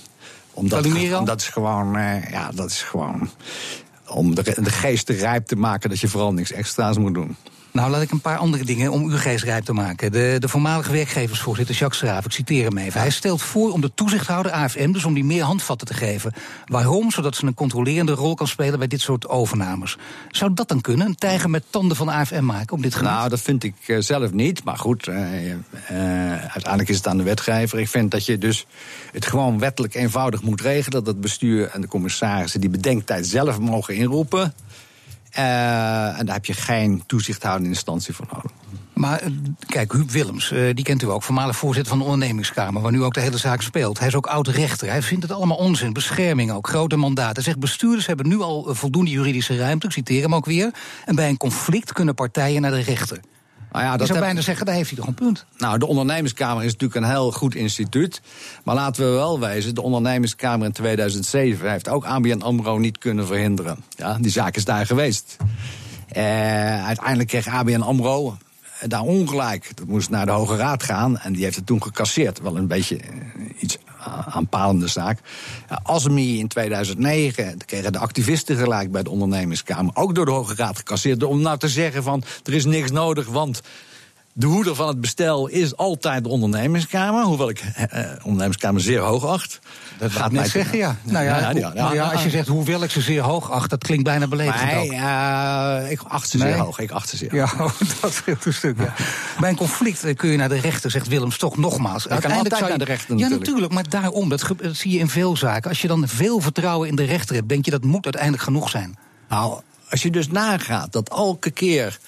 omdat, 0.58 1.26
dat 1.26 1.40
is 1.40 1.48
gewoon, 1.48 1.96
uh, 1.96 2.30
ja, 2.30 2.50
dat 2.54 2.70
is 2.70 2.82
gewoon 2.82 3.30
om 4.08 4.34
de, 4.34 4.42
de 4.42 4.70
geest 4.70 5.08
rijp 5.08 5.46
te 5.46 5.56
maken 5.56 5.88
dat 5.88 6.00
je 6.00 6.08
vooral 6.08 6.32
niks 6.32 6.52
extra's 6.52 6.98
moet 6.98 7.14
doen. 7.14 7.36
Nou, 7.72 7.90
laat 7.90 8.02
ik 8.02 8.10
een 8.10 8.20
paar 8.20 8.36
andere 8.36 8.64
dingen 8.64 8.92
om 8.92 9.02
uw 9.10 9.16
geest 9.16 9.44
rijp 9.44 9.64
te 9.64 9.72
maken. 9.72 10.12
De, 10.12 10.36
de 10.38 10.48
voormalige 10.48 10.92
werkgeversvoorzitter 10.92 11.74
Jacques 11.74 12.00
Schraaf, 12.00 12.24
ik 12.24 12.32
citeer 12.32 12.64
hem 12.64 12.78
even. 12.78 13.00
Hij 13.00 13.10
stelt 13.10 13.42
voor 13.42 13.72
om 13.72 13.80
de 13.80 13.94
toezichthouder 13.94 14.52
AFM, 14.52 14.92
dus 14.92 15.04
om 15.04 15.14
die 15.14 15.24
meer 15.24 15.42
handvatten 15.42 15.86
te 15.86 15.94
geven. 15.94 16.32
Waarom? 16.66 17.10
Zodat 17.10 17.36
ze 17.36 17.46
een 17.46 17.54
controlerende 17.54 18.12
rol 18.12 18.34
kan 18.34 18.46
spelen 18.46 18.78
bij 18.78 18.88
dit 18.88 19.00
soort 19.00 19.28
overnames. 19.28 19.96
Zou 20.30 20.54
dat 20.54 20.68
dan 20.68 20.80
kunnen? 20.80 21.06
Een 21.06 21.14
tijger 21.14 21.50
met 21.50 21.64
tanden 21.70 21.96
van 21.96 22.08
AFM 22.08 22.44
maken 22.44 22.76
op 22.76 22.82
dit 22.82 22.94
gebied? 22.94 23.10
Nou, 23.10 23.28
dat 23.28 23.40
vind 23.40 23.64
ik 23.64 23.74
eh, 23.86 23.98
zelf 23.98 24.32
niet. 24.32 24.64
Maar 24.64 24.78
goed, 24.78 25.06
uh, 25.06 25.50
uh, 25.50 25.56
uiteindelijk 26.30 26.88
is 26.88 26.96
het 26.96 27.06
aan 27.06 27.16
de 27.16 27.22
wetgever. 27.22 27.78
Ik 27.78 27.88
vind 27.88 28.10
dat 28.10 28.26
je 28.26 28.38
dus 28.38 28.66
het 29.12 29.26
gewoon 29.26 29.58
wettelijk 29.58 29.94
eenvoudig 29.94 30.42
moet 30.42 30.60
regelen. 30.60 31.04
Dat 31.04 31.06
het 31.06 31.20
bestuur 31.20 31.68
en 31.68 31.80
de 31.80 31.88
commissarissen 31.88 32.60
die 32.60 32.70
bedenktijd 32.70 33.26
zelf 33.26 33.58
mogen 33.58 33.94
inroepen. 33.94 34.54
Uh, 35.38 36.18
en 36.18 36.26
daar 36.26 36.34
heb 36.34 36.44
je 36.44 36.52
geen 36.52 37.02
toezichthoudende 37.06 37.68
instantie 37.68 38.14
voor 38.14 38.26
nodig. 38.32 38.50
Maar 38.94 39.20
eh, 39.20 39.30
kijk, 39.66 39.92
Huub 39.92 40.10
Willems, 40.10 40.52
uh, 40.52 40.74
die 40.74 40.84
kent 40.84 41.02
u 41.02 41.10
ook, 41.10 41.22
voormalig 41.22 41.56
voorzitter 41.56 41.90
van 41.90 41.98
de 41.98 42.04
ondernemingskamer, 42.04 42.82
waar 42.82 42.92
nu 42.92 43.02
ook 43.02 43.14
de 43.14 43.20
hele 43.20 43.36
zaak 43.36 43.62
speelt. 43.62 43.98
Hij 43.98 44.08
is 44.08 44.14
ook 44.14 44.26
oud-rechter. 44.26 44.88
Hij 44.88 45.02
vindt 45.02 45.22
het 45.22 45.32
allemaal 45.32 45.56
onzin, 45.56 45.92
bescherming 45.92 46.52
ook, 46.52 46.68
grote 46.68 46.96
mandaten. 46.96 47.34
Hij 47.34 47.42
zegt 47.42 47.58
bestuurders 47.58 48.06
hebben 48.06 48.28
nu 48.28 48.40
al 48.40 48.74
voldoende 48.74 49.10
juridische 49.10 49.56
ruimte, 49.56 49.86
ik 49.86 49.92
citeer 49.92 50.22
hem 50.22 50.34
ook 50.34 50.46
weer. 50.46 50.74
En 51.04 51.14
bij 51.14 51.28
een 51.28 51.36
conflict 51.36 51.92
kunnen 51.92 52.14
partijen 52.14 52.62
naar 52.62 52.70
de 52.70 52.80
rechter. 52.80 53.20
Nou 53.72 53.84
ja, 53.84 53.96
dat 53.96 54.06
zou 54.06 54.18
bijna 54.18 54.40
zeggen, 54.40 54.66
daar 54.66 54.74
heeft 54.74 54.88
hij 54.88 54.98
toch 54.98 55.06
een 55.06 55.14
punt. 55.14 55.44
Nou, 55.58 55.78
de 55.78 55.86
ondernemingskamer 55.86 56.64
is 56.64 56.72
natuurlijk 56.72 57.00
een 57.00 57.10
heel 57.10 57.32
goed 57.32 57.54
instituut. 57.54 58.20
Maar 58.64 58.74
laten 58.74 59.04
we 59.04 59.10
wel 59.10 59.40
wezen, 59.40 59.74
de 59.74 59.82
ondernemingskamer 59.82 60.66
in 60.66 60.72
2007... 60.72 61.70
heeft 61.70 61.88
ook 61.88 62.04
ABN 62.04 62.40
AMRO 62.40 62.78
niet 62.78 62.98
kunnen 62.98 63.26
verhinderen. 63.26 63.84
Ja, 63.88 64.18
die 64.20 64.30
zaak 64.30 64.56
is 64.56 64.64
daar 64.64 64.86
geweest. 64.86 65.36
Uh, 66.16 66.86
uiteindelijk 66.86 67.28
kreeg 67.28 67.46
ABN 67.48 67.80
AMRO 67.80 68.36
daar 68.86 69.02
ongelijk. 69.02 69.70
Dat 69.74 69.86
moest 69.86 70.10
naar 70.10 70.26
de 70.26 70.32
Hoge 70.32 70.56
Raad 70.56 70.82
gaan 70.82 71.18
en 71.18 71.32
die 71.32 71.44
heeft 71.44 71.56
het 71.56 71.66
toen 71.66 71.82
gecasseerd. 71.82 72.40
Wel 72.40 72.56
een 72.56 72.66
beetje 72.66 72.96
uh, 72.96 73.02
iets 73.58 73.78
aanpalende 74.28 74.88
zaak. 74.88 75.18
ASMI 75.82 76.38
in 76.38 76.48
2009 76.48 77.58
kregen 77.66 77.92
de 77.92 77.98
activisten 77.98 78.56
gelijk 78.56 78.92
bij 78.92 79.02
de 79.02 79.10
ondernemingskamer. 79.10 79.96
Ook 79.96 80.14
door 80.14 80.24
de 80.24 80.30
Hoge 80.30 80.54
Raad 80.54 80.76
gecasseerd. 80.76 81.22
Om 81.22 81.40
nou 81.40 81.58
te 81.58 81.68
zeggen 81.68 82.02
van 82.02 82.22
er 82.44 82.54
is 82.54 82.64
niks 82.64 82.90
nodig, 82.90 83.26
want 83.26 83.60
de 84.38 84.46
hoeder 84.46 84.74
van 84.74 84.88
het 84.88 85.00
bestel 85.00 85.46
is 85.46 85.76
altijd 85.76 86.24
de 86.24 86.30
ondernemingskamer. 86.30 87.24
Hoewel 87.24 87.48
ik 87.48 87.62
eh, 87.74 87.82
eh 87.82 88.10
ondernemingskamer 88.22 88.80
zeer 88.80 89.00
hoog 89.00 89.26
acht. 89.26 89.58
Dat 89.98 90.10
gaat 90.10 90.32
niet 90.32 90.46
zeggen, 90.46 90.78
ja. 90.78 90.96
Nou 91.02 91.24
ja, 91.24 91.38
ja, 91.38 91.70
ja, 91.74 91.92
ja, 91.92 92.08
als 92.08 92.22
je 92.22 92.30
zegt 92.30 92.48
hoewel 92.48 92.82
ik 92.82 92.90
ze 92.90 93.00
zeer 93.00 93.22
hoog 93.22 93.50
acht, 93.50 93.70
dat 93.70 93.84
klinkt 93.84 94.04
bijna 94.04 94.26
beledigend 94.26 94.72
nee, 94.72 94.90
uh, 94.90 95.90
ik 95.90 96.00
acht 96.02 96.28
ze 96.28 96.38
zeer 96.38 96.56
hoog. 96.56 96.78
Ik 96.78 96.90
acht 96.90 97.08
ze 97.08 97.16
zeer 97.16 97.34
ja, 97.34 97.52
dat 98.00 98.12
scheelt 98.12 98.44
een 98.44 98.54
stuk, 98.54 98.78
ja. 98.78 98.94
Bij 99.40 99.50
een 99.50 99.56
conflict 99.56 100.04
eh, 100.04 100.16
kun 100.16 100.30
je 100.30 100.36
naar 100.36 100.48
de 100.48 100.60
rechter, 100.60 100.90
zegt 100.90 101.08
Willem 101.08 101.30
toch 101.30 101.56
nogmaals. 101.56 102.02
Je 102.02 102.18
kan 102.18 102.32
altijd 102.32 102.58
je, 102.58 102.68
naar 102.68 102.78
de 102.78 102.84
rechter 102.84 103.16
Ja, 103.16 103.28
natuurlijk, 103.28 103.72
maar 103.72 103.88
daarom, 103.88 104.28
dat, 104.28 104.52
dat 104.56 104.76
zie 104.76 104.92
je 104.92 104.98
in 104.98 105.08
veel 105.08 105.36
zaken. 105.36 105.68
Als 105.68 105.82
je 105.82 105.88
dan 105.88 106.08
veel 106.08 106.40
vertrouwen 106.40 106.88
in 106.88 106.96
de 106.96 107.04
rechter 107.04 107.34
hebt, 107.34 107.48
denk 107.48 107.64
je 107.64 107.70
dat 107.70 107.84
moet 107.84 108.04
uiteindelijk 108.04 108.42
genoeg 108.42 108.70
zijn. 108.70 108.96
Nou, 109.28 109.60
als 109.90 110.02
je 110.02 110.10
dus 110.10 110.28
nagaat 110.28 110.92
dat 110.92 111.08
elke 111.08 111.50
keer 111.50 111.98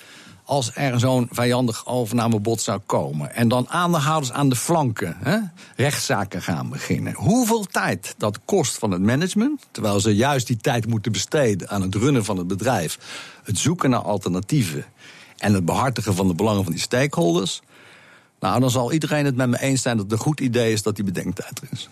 als 0.50 0.70
er 0.74 1.00
zo'n 1.00 1.28
vijandig 1.30 1.86
overnamebod 1.86 2.60
zou 2.60 2.80
komen. 2.86 3.34
En 3.34 3.48
dan 3.48 3.68
aandeelhouders 3.68 4.32
aan 4.32 4.48
de 4.48 4.56
flanken 4.56 5.16
hè, 5.18 5.38
rechtszaken 5.76 6.42
gaan 6.42 6.68
beginnen. 6.68 7.14
Hoeveel 7.14 7.64
tijd 7.64 8.14
dat 8.18 8.38
kost 8.44 8.78
van 8.78 8.90
het 8.90 9.02
management. 9.02 9.66
Terwijl 9.70 10.00
ze 10.00 10.14
juist 10.14 10.46
die 10.46 10.56
tijd 10.56 10.86
moeten 10.86 11.12
besteden 11.12 11.68
aan 11.68 11.82
het 11.82 11.94
runnen 11.94 12.24
van 12.24 12.36
het 12.36 12.46
bedrijf. 12.46 12.98
Het 13.44 13.58
zoeken 13.58 13.90
naar 13.90 14.02
alternatieven. 14.02 14.84
En 15.38 15.54
het 15.54 15.64
behartigen 15.64 16.14
van 16.14 16.28
de 16.28 16.34
belangen 16.34 16.62
van 16.64 16.72
die 16.72 16.82
stakeholders. 16.82 17.60
Nou, 18.40 18.60
dan 18.60 18.70
zal 18.70 18.92
iedereen 18.92 19.24
het 19.24 19.36
met 19.36 19.48
me 19.48 19.60
eens 19.60 19.82
zijn 19.82 19.96
dat 19.96 20.04
het 20.04 20.14
een 20.14 20.24
goed 20.24 20.40
idee 20.40 20.72
is 20.72 20.82
dat 20.82 20.96
die 20.96 21.04
bedenktijd 21.04 21.60
er 21.60 21.68
is 21.70 21.88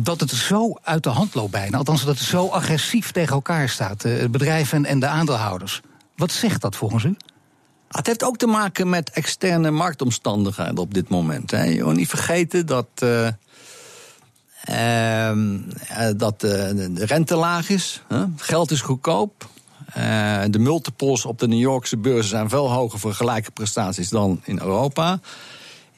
dat 0.00 0.20
het 0.20 0.30
zo 0.30 0.74
uit 0.82 1.02
de 1.02 1.08
hand 1.08 1.34
loopt 1.34 1.50
bijna. 1.50 1.78
Althans, 1.78 2.04
dat 2.04 2.18
het 2.18 2.26
zo 2.26 2.48
agressief 2.48 3.10
tegen 3.10 3.34
elkaar 3.34 3.68
staat. 3.68 4.02
Het 4.02 4.30
bedrijf 4.30 4.72
en 4.72 5.00
de 5.00 5.06
aandeelhouders. 5.06 5.80
Wat 6.16 6.32
zegt 6.32 6.60
dat 6.60 6.76
volgens 6.76 7.04
u? 7.04 7.16
Het 7.92 8.06
heeft 8.06 8.24
ook 8.24 8.36
te 8.36 8.46
maken 8.46 8.88
met 8.88 9.10
externe 9.10 9.70
marktomstandigheden 9.70 10.78
op 10.78 10.94
dit 10.94 11.08
moment. 11.08 11.50
Hè. 11.50 11.64
Je 11.64 11.84
moet 11.84 11.96
niet 11.96 12.08
vergeten 12.08 12.66
dat, 12.66 12.86
uh, 13.02 13.28
uh, 14.70 15.32
dat 16.16 16.40
de 16.40 16.90
rente 16.94 17.36
laag 17.36 17.68
is. 17.68 18.02
Hè. 18.08 18.24
Geld 18.36 18.70
is 18.70 18.80
goedkoop. 18.80 19.48
De 20.50 20.58
multiples 20.58 21.24
op 21.24 21.38
de 21.38 21.48
New 21.48 21.60
Yorkse 21.60 21.96
beurzen 21.96 22.30
zijn 22.30 22.48
veel 22.48 22.70
hoger 22.70 22.98
voor 22.98 23.14
gelijke 23.14 23.50
prestaties 23.50 24.08
dan 24.08 24.40
in 24.44 24.58
Europa. 24.58 25.20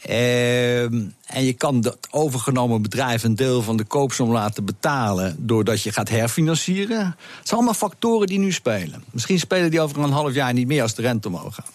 Uh, 0.09 0.83
en 0.83 1.45
je 1.45 1.53
kan 1.53 1.81
dat 1.81 1.99
overgenomen 2.11 2.83
bedrijf 2.83 3.23
een 3.23 3.35
deel 3.35 3.63
van 3.63 3.77
de 3.77 3.85
koopsom 3.85 4.31
laten 4.31 4.65
betalen 4.65 5.37
doordat 5.39 5.83
je 5.83 5.93
gaat 5.93 6.09
herfinancieren. 6.09 6.99
Het 7.07 7.17
zijn 7.43 7.57
allemaal 7.57 7.75
factoren 7.75 8.27
die 8.27 8.39
nu 8.39 8.53
spelen. 8.53 9.05
Misschien 9.11 9.39
spelen 9.39 9.71
die 9.71 9.81
over 9.81 9.99
een 9.99 10.11
half 10.11 10.35
jaar 10.35 10.53
niet 10.53 10.67
meer 10.67 10.83
als 10.83 10.95
de 10.95 11.03
rente 11.03 11.29
omhoog 11.29 11.55
gaat. 11.55 11.71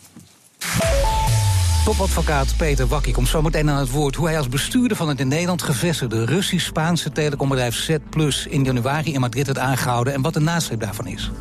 Topadvocaat 1.85 2.53
Peter 2.57 2.87
Wakkie 2.87 3.13
komt 3.13 3.27
zo 3.27 3.41
meteen 3.41 3.69
aan 3.69 3.79
het 3.79 3.91
woord 3.91 4.15
hoe 4.15 4.27
hij 4.27 4.37
als 4.37 4.49
bestuurder 4.49 4.97
van 4.97 5.07
het 5.09 5.19
in 5.19 5.27
Nederland 5.27 5.61
gevestigde 5.61 6.25
Russisch-Spaanse 6.25 7.11
telecombedrijf 7.11 7.75
Z 7.75 7.95
Plus 8.09 8.47
in 8.47 8.63
januari 8.63 9.13
in 9.13 9.19
Madrid 9.19 9.45
werd 9.45 9.57
aangehouden 9.57 10.13
en 10.13 10.21
wat 10.21 10.33
de 10.33 10.39
nasleep 10.39 10.79
daarvan 10.79 11.07
is. 11.07 11.31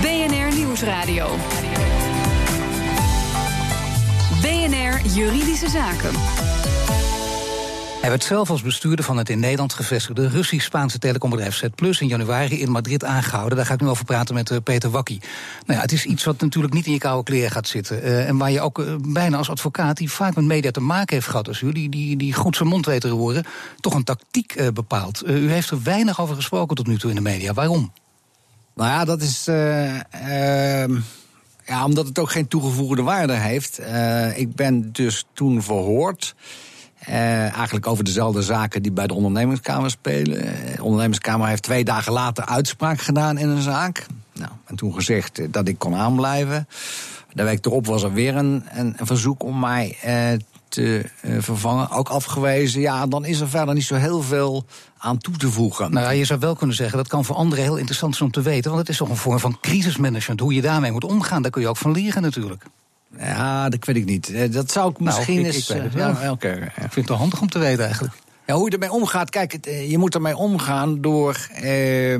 BNR 0.00 0.56
Nieuwsradio. 0.56 1.28
Juridische 5.04 5.68
Zaken. 5.68 6.10
Hij 8.00 8.10
werd 8.10 8.24
zelf 8.24 8.50
als 8.50 8.62
bestuurder 8.62 9.04
van 9.04 9.16
het 9.16 9.28
in 9.28 9.40
Nederland 9.40 9.72
gevestigde 9.72 10.28
Russisch-Spaanse 10.28 10.98
telecombedrijf 10.98 11.54
Z 11.54 11.64
Plus 11.74 12.00
in 12.00 12.06
januari 12.06 12.60
in 12.60 12.70
Madrid 12.70 13.04
aangehouden. 13.04 13.56
Daar 13.56 13.66
ga 13.66 13.74
ik 13.74 13.80
nu 13.80 13.88
over 13.88 14.04
praten 14.04 14.34
met 14.34 14.50
uh, 14.50 14.58
Peter 14.64 14.90
Wakkie. 14.90 15.20
Nou 15.66 15.78
ja, 15.78 15.80
het 15.80 15.92
is 15.92 16.04
iets 16.04 16.24
wat 16.24 16.40
natuurlijk 16.40 16.74
niet 16.74 16.86
in 16.86 16.92
je 16.92 16.98
koude 16.98 17.22
kleren 17.22 17.50
gaat 17.50 17.68
zitten. 17.68 18.04
Uh, 18.04 18.28
en 18.28 18.36
waar 18.36 18.50
je 18.50 18.60
ook 18.60 18.78
uh, 18.78 18.94
bijna 19.08 19.36
als 19.36 19.50
advocaat, 19.50 19.96
die 19.96 20.10
vaak 20.10 20.34
met 20.34 20.44
media 20.44 20.70
te 20.70 20.80
maken 20.80 21.14
heeft 21.14 21.28
gehad 21.28 21.48
als 21.48 21.60
u, 21.60 21.72
die, 21.72 21.88
die, 21.88 22.16
die 22.16 22.34
goed 22.34 22.56
zijn 22.56 22.68
mond 22.68 22.86
weet 22.86 23.00
te 23.00 23.08
horen, 23.08 23.44
toch 23.80 23.94
een 23.94 24.04
tactiek 24.04 24.70
bepaalt. 24.74 25.22
u 25.26 25.50
heeft 25.50 25.70
er 25.70 25.82
weinig 25.82 26.20
over 26.20 26.34
gesproken 26.34 26.76
tot 26.76 26.86
nu 26.86 26.98
toe 26.98 27.10
in 27.10 27.16
de 27.16 27.22
media. 27.22 27.52
Waarom? 27.52 27.92
Nou 28.74 28.90
ja, 28.90 29.04
dat 29.04 29.22
is. 29.22 29.46
ehm, 29.48 30.96
ja, 31.70 31.84
omdat 31.84 32.06
het 32.06 32.18
ook 32.18 32.30
geen 32.30 32.48
toegevoegde 32.48 33.02
waarde 33.02 33.32
heeft. 33.32 33.80
ik 34.36 34.54
ben 34.54 34.92
dus 34.92 35.24
toen 35.32 35.62
verhoord. 35.62 36.34
Uh, 37.08 37.56
eigenlijk 37.56 37.86
over 37.86 38.04
dezelfde 38.04 38.42
zaken 38.42 38.82
die 38.82 38.92
bij 38.92 39.06
de 39.06 39.14
ondernemingskamer 39.14 39.90
spelen. 39.90 40.38
De 40.76 40.82
ondernemingskamer 40.82 41.48
heeft 41.48 41.62
twee 41.62 41.84
dagen 41.84 42.12
later 42.12 42.44
uitspraak 42.44 43.00
gedaan 43.00 43.38
in 43.38 43.48
een 43.48 43.62
zaak. 43.62 44.06
Nou, 44.32 44.50
en 44.64 44.76
toen 44.76 44.94
gezegd 44.94 45.52
dat 45.52 45.68
ik 45.68 45.78
kon 45.78 45.94
aanblijven. 45.94 46.68
De 47.32 47.42
week 47.42 47.66
erop 47.66 47.86
was 47.86 48.02
er 48.02 48.12
weer 48.12 48.36
een, 48.36 48.64
een, 48.70 48.94
een 48.96 49.06
verzoek 49.06 49.42
om 49.42 49.58
mij 49.58 49.96
uh, 50.06 50.38
te 50.70 51.04
uh, 51.22 51.36
vervangen. 51.38 51.90
Ook 51.90 52.08
afgewezen. 52.08 52.80
Ja, 52.80 53.06
dan 53.06 53.24
is 53.24 53.40
er 53.40 53.48
verder 53.48 53.74
niet 53.74 53.84
zo 53.84 53.94
heel 53.94 54.22
veel 54.22 54.64
aan 54.98 55.18
toe 55.18 55.36
te 55.36 55.50
voegen. 55.50 55.92
Nou 55.92 56.06
ja, 56.06 56.10
je 56.10 56.24
zou 56.24 56.40
wel 56.40 56.54
kunnen 56.54 56.76
zeggen, 56.76 56.98
dat 56.98 57.08
kan 57.08 57.24
voor 57.24 57.36
anderen 57.36 57.64
heel 57.64 57.76
interessant 57.76 58.16
zijn 58.16 58.28
om 58.28 58.34
te 58.34 58.42
weten. 58.42 58.70
Want 58.70 58.82
het 58.82 58.88
is 58.88 58.96
toch 58.96 59.08
een 59.08 59.16
vorm 59.16 59.38
van 59.38 59.58
crisismanagement. 59.60 60.40
Hoe 60.40 60.54
je 60.54 60.60
daarmee 60.60 60.92
moet 60.92 61.04
omgaan, 61.04 61.42
daar 61.42 61.50
kun 61.50 61.62
je 61.62 61.68
ook 61.68 61.76
van 61.76 61.92
leren 61.92 62.22
natuurlijk. 62.22 62.64
Ja, 63.18 63.68
dat 63.68 63.84
weet 63.84 63.96
ik 63.96 64.04
niet. 64.04 64.52
Dat 64.52 64.70
zou 64.70 64.90
ik 64.90 65.00
nou, 65.00 65.16
misschien 65.16 65.38
ik, 65.38 65.46
eens. 65.46 65.70
Ik, 65.70 65.92
ja, 65.94 66.30
okay, 66.30 66.58
ja. 66.58 66.64
ik 66.64 66.72
vind 66.76 66.94
het 66.94 67.08
wel 67.08 67.16
handig 67.16 67.40
om 67.40 67.48
te 67.48 67.58
weten 67.58 67.84
eigenlijk. 67.84 68.14
Ja, 68.46 68.54
hoe 68.54 68.64
je 68.64 68.70
ermee 68.70 68.92
omgaat, 68.92 69.30
kijk, 69.30 69.58
je 69.88 69.98
moet 69.98 70.14
ermee 70.14 70.36
omgaan 70.36 71.00
door 71.00 71.48
eh, 71.54 72.18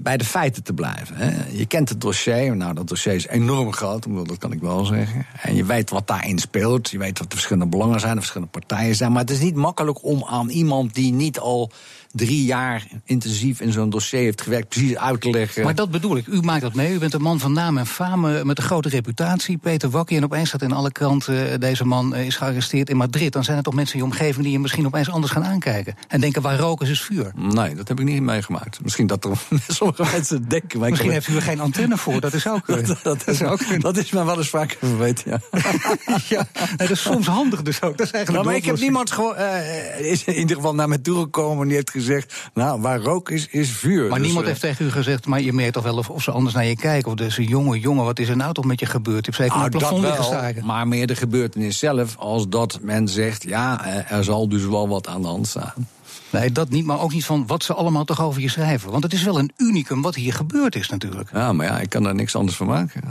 bij 0.00 0.16
de 0.16 0.24
feiten 0.24 0.62
te 0.62 0.72
blijven. 0.72 1.16
Hè. 1.16 1.30
Je 1.50 1.66
kent 1.66 1.88
het 1.88 2.00
dossier, 2.00 2.56
nou 2.56 2.74
dat 2.74 2.88
dossier 2.88 3.14
is 3.14 3.26
enorm 3.26 3.72
groot, 3.72 4.06
dat 4.26 4.38
kan 4.38 4.52
ik 4.52 4.60
wel 4.60 4.84
zeggen. 4.84 5.26
En 5.42 5.54
je 5.54 5.64
weet 5.64 5.90
wat 5.90 6.06
daarin 6.06 6.38
speelt, 6.38 6.90
je 6.90 6.98
weet 6.98 7.18
wat 7.18 7.30
de 7.30 7.36
verschillende 7.36 7.70
belangen 7.70 8.00
zijn, 8.00 8.14
de 8.14 8.20
verschillende 8.20 8.52
partijen 8.52 8.94
zijn. 8.94 9.12
Maar 9.12 9.20
het 9.20 9.30
is 9.30 9.40
niet 9.40 9.54
makkelijk 9.54 10.04
om 10.04 10.24
aan 10.24 10.48
iemand 10.48 10.94
die 10.94 11.12
niet 11.12 11.38
al 11.38 11.70
drie 12.14 12.44
jaar 12.44 12.86
intensief 13.04 13.60
in 13.60 13.72
zo'n 13.72 13.90
dossier 13.90 14.20
heeft 14.20 14.40
gewerkt, 14.40 14.68
precies 14.68 14.96
uit 14.96 15.20
te 15.20 15.30
leggen. 15.30 15.64
Maar 15.64 15.74
dat 15.74 15.90
bedoel 15.90 16.16
ik, 16.16 16.26
u 16.26 16.40
maakt 16.40 16.62
dat 16.62 16.74
mee. 16.74 16.92
U 16.92 16.98
bent 16.98 17.14
een 17.14 17.22
man 17.22 17.40
van 17.40 17.52
naam 17.52 17.78
en 17.78 17.86
faam 17.86 18.20
met 18.20 18.58
een 18.58 18.64
grote 18.64 18.88
reputatie, 18.88 19.56
Peter 19.56 19.90
Wakkie. 19.90 20.16
En 20.16 20.24
opeens 20.24 20.48
staat 20.48 20.62
in 20.62 20.72
alle 20.72 20.92
kranten, 20.92 21.60
deze 21.60 21.84
man 21.84 22.14
is 22.14 22.36
gearresteerd 22.36 22.90
in 22.90 22.96
Madrid. 22.96 23.32
Dan 23.32 23.44
zijn 23.44 23.56
er 23.56 23.62
toch 23.62 23.74
mensen 23.74 23.98
in 23.98 24.04
je 24.04 24.10
omgeving 24.10 24.42
die 24.42 24.52
je 24.52 24.58
misschien 24.58 24.86
opeens 24.86 25.10
anders 25.10 25.32
gaan 25.32 25.44
aankijken. 25.44 25.94
En 26.08 26.20
denken, 26.20 26.42
waar 26.42 26.58
roken 26.58 26.88
is 26.88 27.02
vuur. 27.02 27.32
Nee, 27.36 27.74
dat 27.74 27.88
heb 27.88 28.00
ik 28.00 28.06
niet 28.06 28.22
meegemaakt. 28.22 28.82
Misschien 28.82 29.06
dat 29.06 29.24
er 29.24 29.30
sommige 29.84 30.16
mensen 30.16 30.48
denken. 30.48 30.78
Maar 30.78 30.90
misschien 30.90 31.10
ik 31.10 31.16
heeft 31.16 31.28
u 31.28 31.36
er 31.36 31.42
geen 31.42 31.60
antenne 31.60 31.96
voor, 31.96 32.20
dat 32.20 32.32
is 32.32 32.48
ook... 32.48 32.66
dat, 32.86 32.98
dat, 33.02 33.28
is, 33.28 33.42
ook 33.42 33.80
dat 33.80 33.96
is 33.96 34.10
mij 34.10 34.24
wel 34.24 34.36
eens 34.36 34.48
vaker 34.48 34.76
verweten, 34.78 35.30
ja. 35.30 35.60
ja 36.28 36.46
dat 36.76 36.90
is 36.90 37.02
soms 37.02 37.26
handig 37.26 37.62
dus 37.62 37.82
ook. 37.82 37.98
Dat 37.98 38.06
is 38.06 38.12
eigenlijk 38.12 38.44
nou, 38.44 38.44
maar 38.44 38.54
ik 38.54 38.64
heb 38.64 38.78
niemand 38.78 39.10
gewoon, 39.10 39.34
uh, 39.38 40.10
is 40.10 40.24
in 40.24 40.34
ieder 40.34 40.56
geval 40.56 40.74
naar 40.74 40.88
me 40.88 41.00
toegekomen 41.00 41.62
en 41.62 41.66
die 41.66 41.76
heeft 41.76 41.90
gezegd, 41.90 42.50
nou, 42.54 42.80
waar 42.80 43.00
rook 43.00 43.30
is, 43.30 43.48
is 43.50 43.70
vuur. 43.70 44.08
Maar 44.08 44.18
dus, 44.18 44.26
niemand 44.26 44.44
uh, 44.44 44.50
heeft 44.50 44.60
tegen 44.60 44.86
u 44.86 44.90
gezegd, 44.90 45.26
maar 45.26 45.40
je 45.40 45.52
merkt 45.52 45.72
toch 45.72 45.82
wel 45.82 45.96
of, 45.96 46.10
of 46.10 46.22
ze 46.22 46.30
anders 46.30 46.54
naar 46.54 46.66
je 46.66 46.76
kijken. 46.76 47.10
Of 47.10 47.16
dus 47.16 47.38
een 47.38 47.44
jonge 47.44 47.80
jongen, 47.80 48.04
wat 48.04 48.18
is 48.18 48.28
er 48.28 48.36
nou 48.36 48.52
toch 48.52 48.64
met 48.64 48.80
je 48.80 48.86
gebeurd? 48.86 49.38
Nou, 49.38 49.50
op 49.50 49.62
het 49.62 49.78
plafond 49.78 50.02
wel, 50.02 50.22
staren. 50.22 50.64
Maar 50.64 50.88
meer 50.88 51.06
de 51.06 51.16
gebeurtenis 51.16 51.78
zelf, 51.78 52.16
als 52.16 52.48
dat 52.48 52.78
men 52.82 53.08
zegt, 53.08 53.42
ja, 53.42 53.86
er 54.08 54.24
zal 54.24 54.48
dus 54.48 54.64
wel 54.64 54.88
wat 54.88 55.08
aan 55.08 55.22
de 55.22 55.28
hand 55.28 55.46
staan. 55.46 55.88
Nee, 56.30 56.52
dat 56.52 56.70
niet, 56.70 56.84
maar 56.84 57.00
ook 57.00 57.12
niet 57.12 57.24
van 57.24 57.46
wat 57.46 57.62
ze 57.62 57.74
allemaal 57.74 58.04
toch 58.04 58.22
over 58.22 58.40
je 58.40 58.48
schrijven. 58.48 58.90
Want 58.90 59.02
het 59.02 59.12
is 59.12 59.22
wel 59.22 59.38
een 59.38 59.52
unicum 59.56 60.02
wat 60.02 60.14
hier 60.14 60.32
gebeurd 60.32 60.76
is 60.76 60.88
natuurlijk. 60.88 61.30
Ja, 61.32 61.52
maar 61.52 61.66
ja, 61.66 61.80
ik 61.80 61.88
kan 61.88 62.02
daar 62.02 62.14
niks 62.14 62.36
anders 62.36 62.56
van 62.56 62.66
maken. 62.66 63.02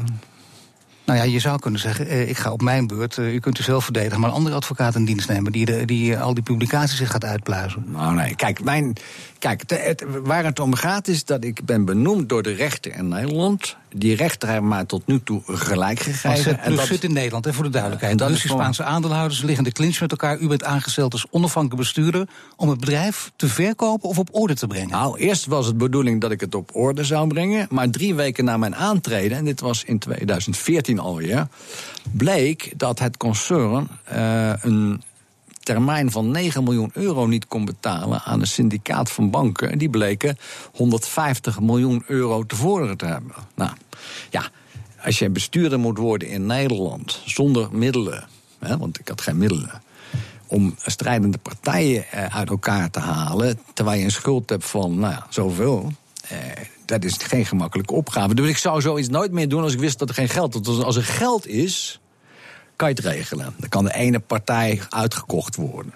Nou 1.06 1.20
ja, 1.20 1.26
je 1.26 1.40
zou 1.40 1.60
kunnen 1.60 1.80
zeggen, 1.80 2.08
eh, 2.08 2.30
ik 2.30 2.38
ga 2.38 2.52
op 2.52 2.62
mijn 2.62 2.88
beurt, 2.88 3.18
uh, 3.18 3.34
u 3.34 3.40
kunt 3.40 3.60
u 3.60 3.64
zelf 3.64 3.84
verdedigen, 3.84 4.20
maar 4.20 4.30
een 4.30 4.36
andere 4.36 4.56
advocaat 4.56 4.96
in 4.96 5.06
dienst 5.06 5.30
nemen 5.30 5.52
die, 5.52 5.66
de, 5.66 5.86
die 5.86 6.18
al 6.18 6.34
die 6.34 6.44
publicaties 6.44 6.98
zich 6.98 7.12
gaat 7.12 7.26
uitpluizen. 7.26 7.84
Nou 7.88 8.16
nee, 8.16 8.36
kijk, 8.36 8.64
mijn, 8.64 8.96
kijk 9.44 9.62
het, 9.62 9.86
het, 9.86 10.04
waar 10.24 10.44
het 10.44 10.60
om 10.60 10.76
gaat 10.76 11.08
is 11.08 11.26
dat 11.26 11.44
ik 11.44 11.66
ben 11.66 11.86
benoemd 11.86 12.30
door 12.30 12.44
de 12.44 12.54
rechter 12.54 12.96
in 12.96 13.08
Nederland. 13.08 13.76
Die 13.96 14.16
rechter 14.16 14.50
heeft 14.50 14.62
mij 14.62 14.86
tot 14.86 15.08
nu 15.08 15.24
toe 15.24 15.42
gelijk 15.46 16.00
gegeven. 16.00 16.60
En 16.60 16.76
dat 16.76 16.86
zit 16.86 17.04
in 17.04 17.14
Nederland, 17.14 17.46
hè, 17.46 17.54
voor 17.54 17.64
de 17.64 17.70
duidelijkheid. 17.70 18.18
Dat 18.18 18.28
de 18.28 18.34
is 18.34 18.40
Russisch-Spaanse 18.40 18.84
aandeelhouders 18.84 19.42
liggen 19.42 19.64
de 19.64 19.72
clinch 19.72 20.00
met 20.00 20.12
elkaar. 20.12 20.38
U 20.40 20.48
bent 20.48 20.64
aangesteld 20.64 21.14
als 21.14 21.26
onafhankelijk 21.30 21.82
bestuurder 21.82 22.28
om 22.56 22.70
het 22.70 22.80
bedrijf 22.80 23.32
te 23.36 23.48
verkopen 23.48 24.10
of 24.10 24.18
op 24.18 24.30
orde 24.32 24.56
te 24.56 24.68
brengen. 24.68 24.90
Nou, 24.90 25.20
eerst 25.20 25.46
was 25.46 25.66
het 25.66 25.78
bedoeling 25.78 26.22
dat 26.22 26.32
ik 26.32 26.40
het 26.40 26.56
op 26.56 26.76
orde 26.76 27.04
zou 27.04 27.28
brengen. 27.28 27.68
Maar 27.70 27.90
drie 27.90 28.16
weken 28.16 28.46
na 28.46 28.58
mijn 28.58 28.76
aantreden, 28.76 29.38
en 29.38 29.46
dit 29.46 29.60
was 29.60 29.84
in 29.84 30.00
2014 30.00 31.00
alweer, 31.00 31.48
bleek 32.12 32.74
dat 32.78 33.00
het 33.00 33.18
concern 33.18 33.88
uh, 34.14 34.54
een 34.62 35.02
termijn 35.64 36.12
van 36.12 36.32
9 36.32 36.64
miljoen 36.64 36.92
euro 36.94 37.26
niet 37.26 37.48
kon 37.48 37.66
betalen 37.66 38.22
aan 38.22 38.40
een 38.40 38.48
syndicaat 38.48 39.12
van 39.12 39.30
banken. 39.30 39.72
En 39.72 39.78
die 39.78 39.90
bleken 39.90 40.38
150 40.74 41.60
miljoen 41.60 42.04
euro 42.08 42.46
tevoren 42.46 42.98
te 42.98 43.06
hebben. 43.06 43.36
Nou, 43.56 43.72
ja, 44.30 44.50
als 45.04 45.20
je 45.20 45.30
bestuurder 45.30 45.80
moet 45.80 45.98
worden 45.98 46.28
in 46.28 46.46
Nederland 46.46 47.22
zonder 47.26 47.68
middelen, 47.72 48.28
hè, 48.60 48.78
want 48.78 49.00
ik 49.00 49.08
had 49.08 49.22
geen 49.22 49.38
middelen. 49.38 49.82
Om 50.48 50.76
strijdende 50.78 51.38
partijen 51.38 52.06
uit 52.30 52.50
elkaar 52.50 52.90
te 52.90 53.00
halen. 53.00 53.60
terwijl 53.74 53.98
je 54.00 54.04
een 54.04 54.12
schuld 54.12 54.50
hebt 54.50 54.66
van, 54.66 55.00
nou 55.00 55.14
ja, 55.14 55.26
zoveel. 55.30 55.92
Eh, 56.28 56.38
dat 56.86 57.04
is 57.04 57.18
geen 57.18 57.46
gemakkelijke 57.46 57.94
opgave. 57.94 58.36
Dus 58.36 58.50
ik 58.50 58.58
zou 58.58 58.82
zoiets 58.82 59.10
nooit 59.10 59.32
meer 59.32 59.50
doen 59.50 59.64
als 59.64 59.74
ik 59.74 59.80
wist 59.80 60.00
dat 60.00 60.10
er 60.10 60.16
geen 60.16 60.30
geld 60.30 60.66
was. 60.66 60.84
Als 60.84 60.96
er 60.96 61.04
geld 61.04 61.48
is, 61.48 62.00
kan 62.84 62.96
je 62.96 63.10
het 63.10 63.20
regelen. 63.20 63.54
Dan 63.58 63.70
kan 63.70 63.84
de 63.84 63.94
ene 63.94 64.20
partij 64.20 64.82
uitgekocht 64.90 65.56
worden. 65.56 65.94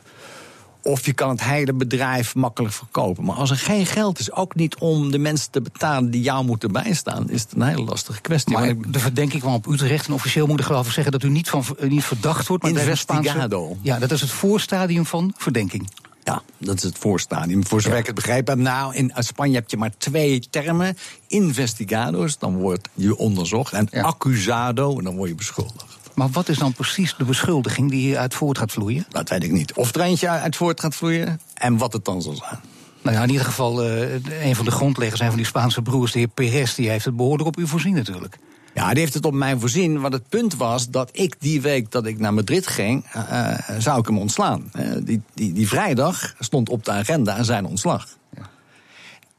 Of 0.82 1.06
je 1.06 1.14
kan 1.14 1.30
het 1.30 1.44
hele 1.44 1.74
bedrijf 1.74 2.36
makkelijk 2.36 2.74
verkopen. 2.74 3.24
Maar 3.24 3.36
als 3.36 3.50
er 3.50 3.58
geen 3.58 3.86
geld 3.86 4.20
is, 4.20 4.32
ook 4.32 4.56
niet 4.56 4.78
om 4.78 5.12
de 5.12 5.18
mensen 5.18 5.52
te 5.52 5.62
betalen 5.62 6.12
die 6.12 6.22
jou 6.22 6.46
moeten 6.46 6.72
bijstaan, 6.72 7.30
is 7.30 7.42
het 7.42 7.52
een 7.56 7.62
hele 7.62 7.84
lastige 7.84 8.22
kwestie. 8.22 8.54
Maar 8.54 8.76
de 8.88 9.00
verdenking 9.00 9.42
kwam 9.42 9.54
op 9.54 9.68
u 9.68 9.78
terecht. 9.78 10.08
En 10.08 10.14
officieel 10.14 10.48
moet 10.48 10.60
ik 10.60 10.66
geloof 10.66 10.88
ik 10.88 10.94
zeggen 10.94 11.12
dat 11.12 11.24
u 11.24 11.30
niet, 11.30 11.50
van, 11.50 11.64
niet 11.80 12.04
verdacht 12.04 12.48
wordt. 12.48 12.64
Maar 12.64 12.72
Investigado. 12.72 13.78
Ja, 13.82 14.00
dat 14.00 14.12
is 14.12 14.22
het 14.22 14.30
voorstadium 14.30 15.06
van 15.06 15.34
verdenking. 15.38 15.90
Ja, 16.24 16.42
dat 16.58 16.76
is 16.76 16.84
het 16.84 16.98
voorstadium. 16.98 17.66
Voor 17.66 17.82
zover 17.82 17.94
ja. 17.94 18.02
ik 18.02 18.06
het 18.06 18.16
begrijp 18.16 18.48
heb. 18.48 18.58
Nou, 18.58 18.96
in 18.96 19.12
Spanje 19.16 19.56
heb 19.56 19.70
je 19.70 19.78
maar 19.78 19.98
twee 19.98 20.40
termen. 20.50 20.98
Investigados, 21.28 22.38
dan 22.38 22.56
wordt 22.56 22.90
je 22.94 23.18
onderzocht. 23.18 23.74
En 23.74 23.88
ja. 23.92 24.02
accusado, 24.02 24.98
en 24.98 25.04
dan 25.04 25.16
word 25.16 25.30
je 25.30 25.36
beschuldigd. 25.36 25.97
Maar 26.18 26.30
wat 26.30 26.50
is 26.50 26.58
dan 26.58 26.74
precies 26.74 27.16
de 27.18 27.24
beschuldiging 27.24 27.90
die 27.90 28.00
hieruit 28.00 28.34
voort 28.34 28.58
gaat 28.58 28.72
vloeien? 28.72 29.06
Dat 29.10 29.30
weet 29.30 29.44
ik 29.44 29.52
niet. 29.52 29.74
Of 29.74 29.96
er 29.96 30.02
eentje 30.02 30.30
uit 30.30 30.56
voort 30.56 30.80
gaat 30.80 30.96
vloeien 30.96 31.40
en 31.54 31.78
wat 31.78 31.94
het 31.94 32.06
dan 32.06 32.22
zal 32.22 32.36
zijn. 32.36 32.60
Nou 33.02 33.16
ja, 33.16 33.24
in 33.24 33.30
ieder 33.30 33.46
geval, 33.46 33.86
uh, 33.86 34.14
een 34.46 34.56
van 34.56 34.66
de 34.66 34.72
grondleggers, 34.72 35.20
een 35.22 35.28
van 35.28 35.36
die 35.36 35.46
Spaanse 35.46 35.82
broers, 35.82 36.12
de 36.12 36.20
heer 36.20 36.28
Perez, 36.28 36.76
die 36.76 36.90
heeft 36.90 37.06
het 37.06 37.16
behoorlijk 37.16 37.48
op 37.48 37.58
u 37.58 37.68
voorzien 37.68 37.94
natuurlijk. 37.94 38.38
Ja, 38.74 38.90
die 38.90 39.00
heeft 39.00 39.14
het 39.14 39.26
op 39.26 39.34
mij 39.34 39.58
voorzien. 39.58 40.00
Want 40.00 40.14
het 40.14 40.30
punt 40.30 40.56
was 40.56 40.90
dat 40.90 41.10
ik 41.12 41.36
die 41.40 41.62
week 41.62 41.92
dat 41.92 42.06
ik 42.06 42.20
naar 42.20 42.34
Madrid 42.34 42.68
ging, 42.68 43.06
uh, 43.16 43.58
zou 43.78 44.00
ik 44.00 44.06
hem 44.06 44.18
ontslaan. 44.18 44.72
Uh, 44.76 44.92
die, 45.04 45.22
die, 45.34 45.54
die 45.54 45.68
vrijdag 45.68 46.36
stond 46.40 46.70
op 46.70 46.86
de 46.86 46.92
agenda 46.92 47.44
zijn 47.44 47.66
ontslag. 47.66 48.17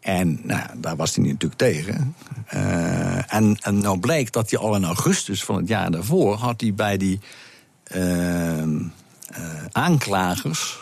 En 0.09 0.41
nou, 0.43 0.63
daar 0.77 0.97
was 0.97 1.15
hij 1.15 1.25
natuurlijk 1.25 1.61
tegen. 1.61 2.15
Uh, 2.55 3.35
en, 3.35 3.57
en 3.61 3.79
nou 3.79 3.99
bleek 3.99 4.33
dat 4.33 4.51
hij 4.51 4.59
al 4.59 4.75
in 4.75 4.85
augustus 4.85 5.45
van 5.45 5.57
het 5.57 5.69
jaar 5.69 5.91
daarvoor... 5.91 6.35
had 6.35 6.61
hij 6.61 6.75
bij 6.75 6.97
die 6.97 7.21
uh, 7.95 8.63
uh, 8.63 8.85
aanklagers 9.73 10.79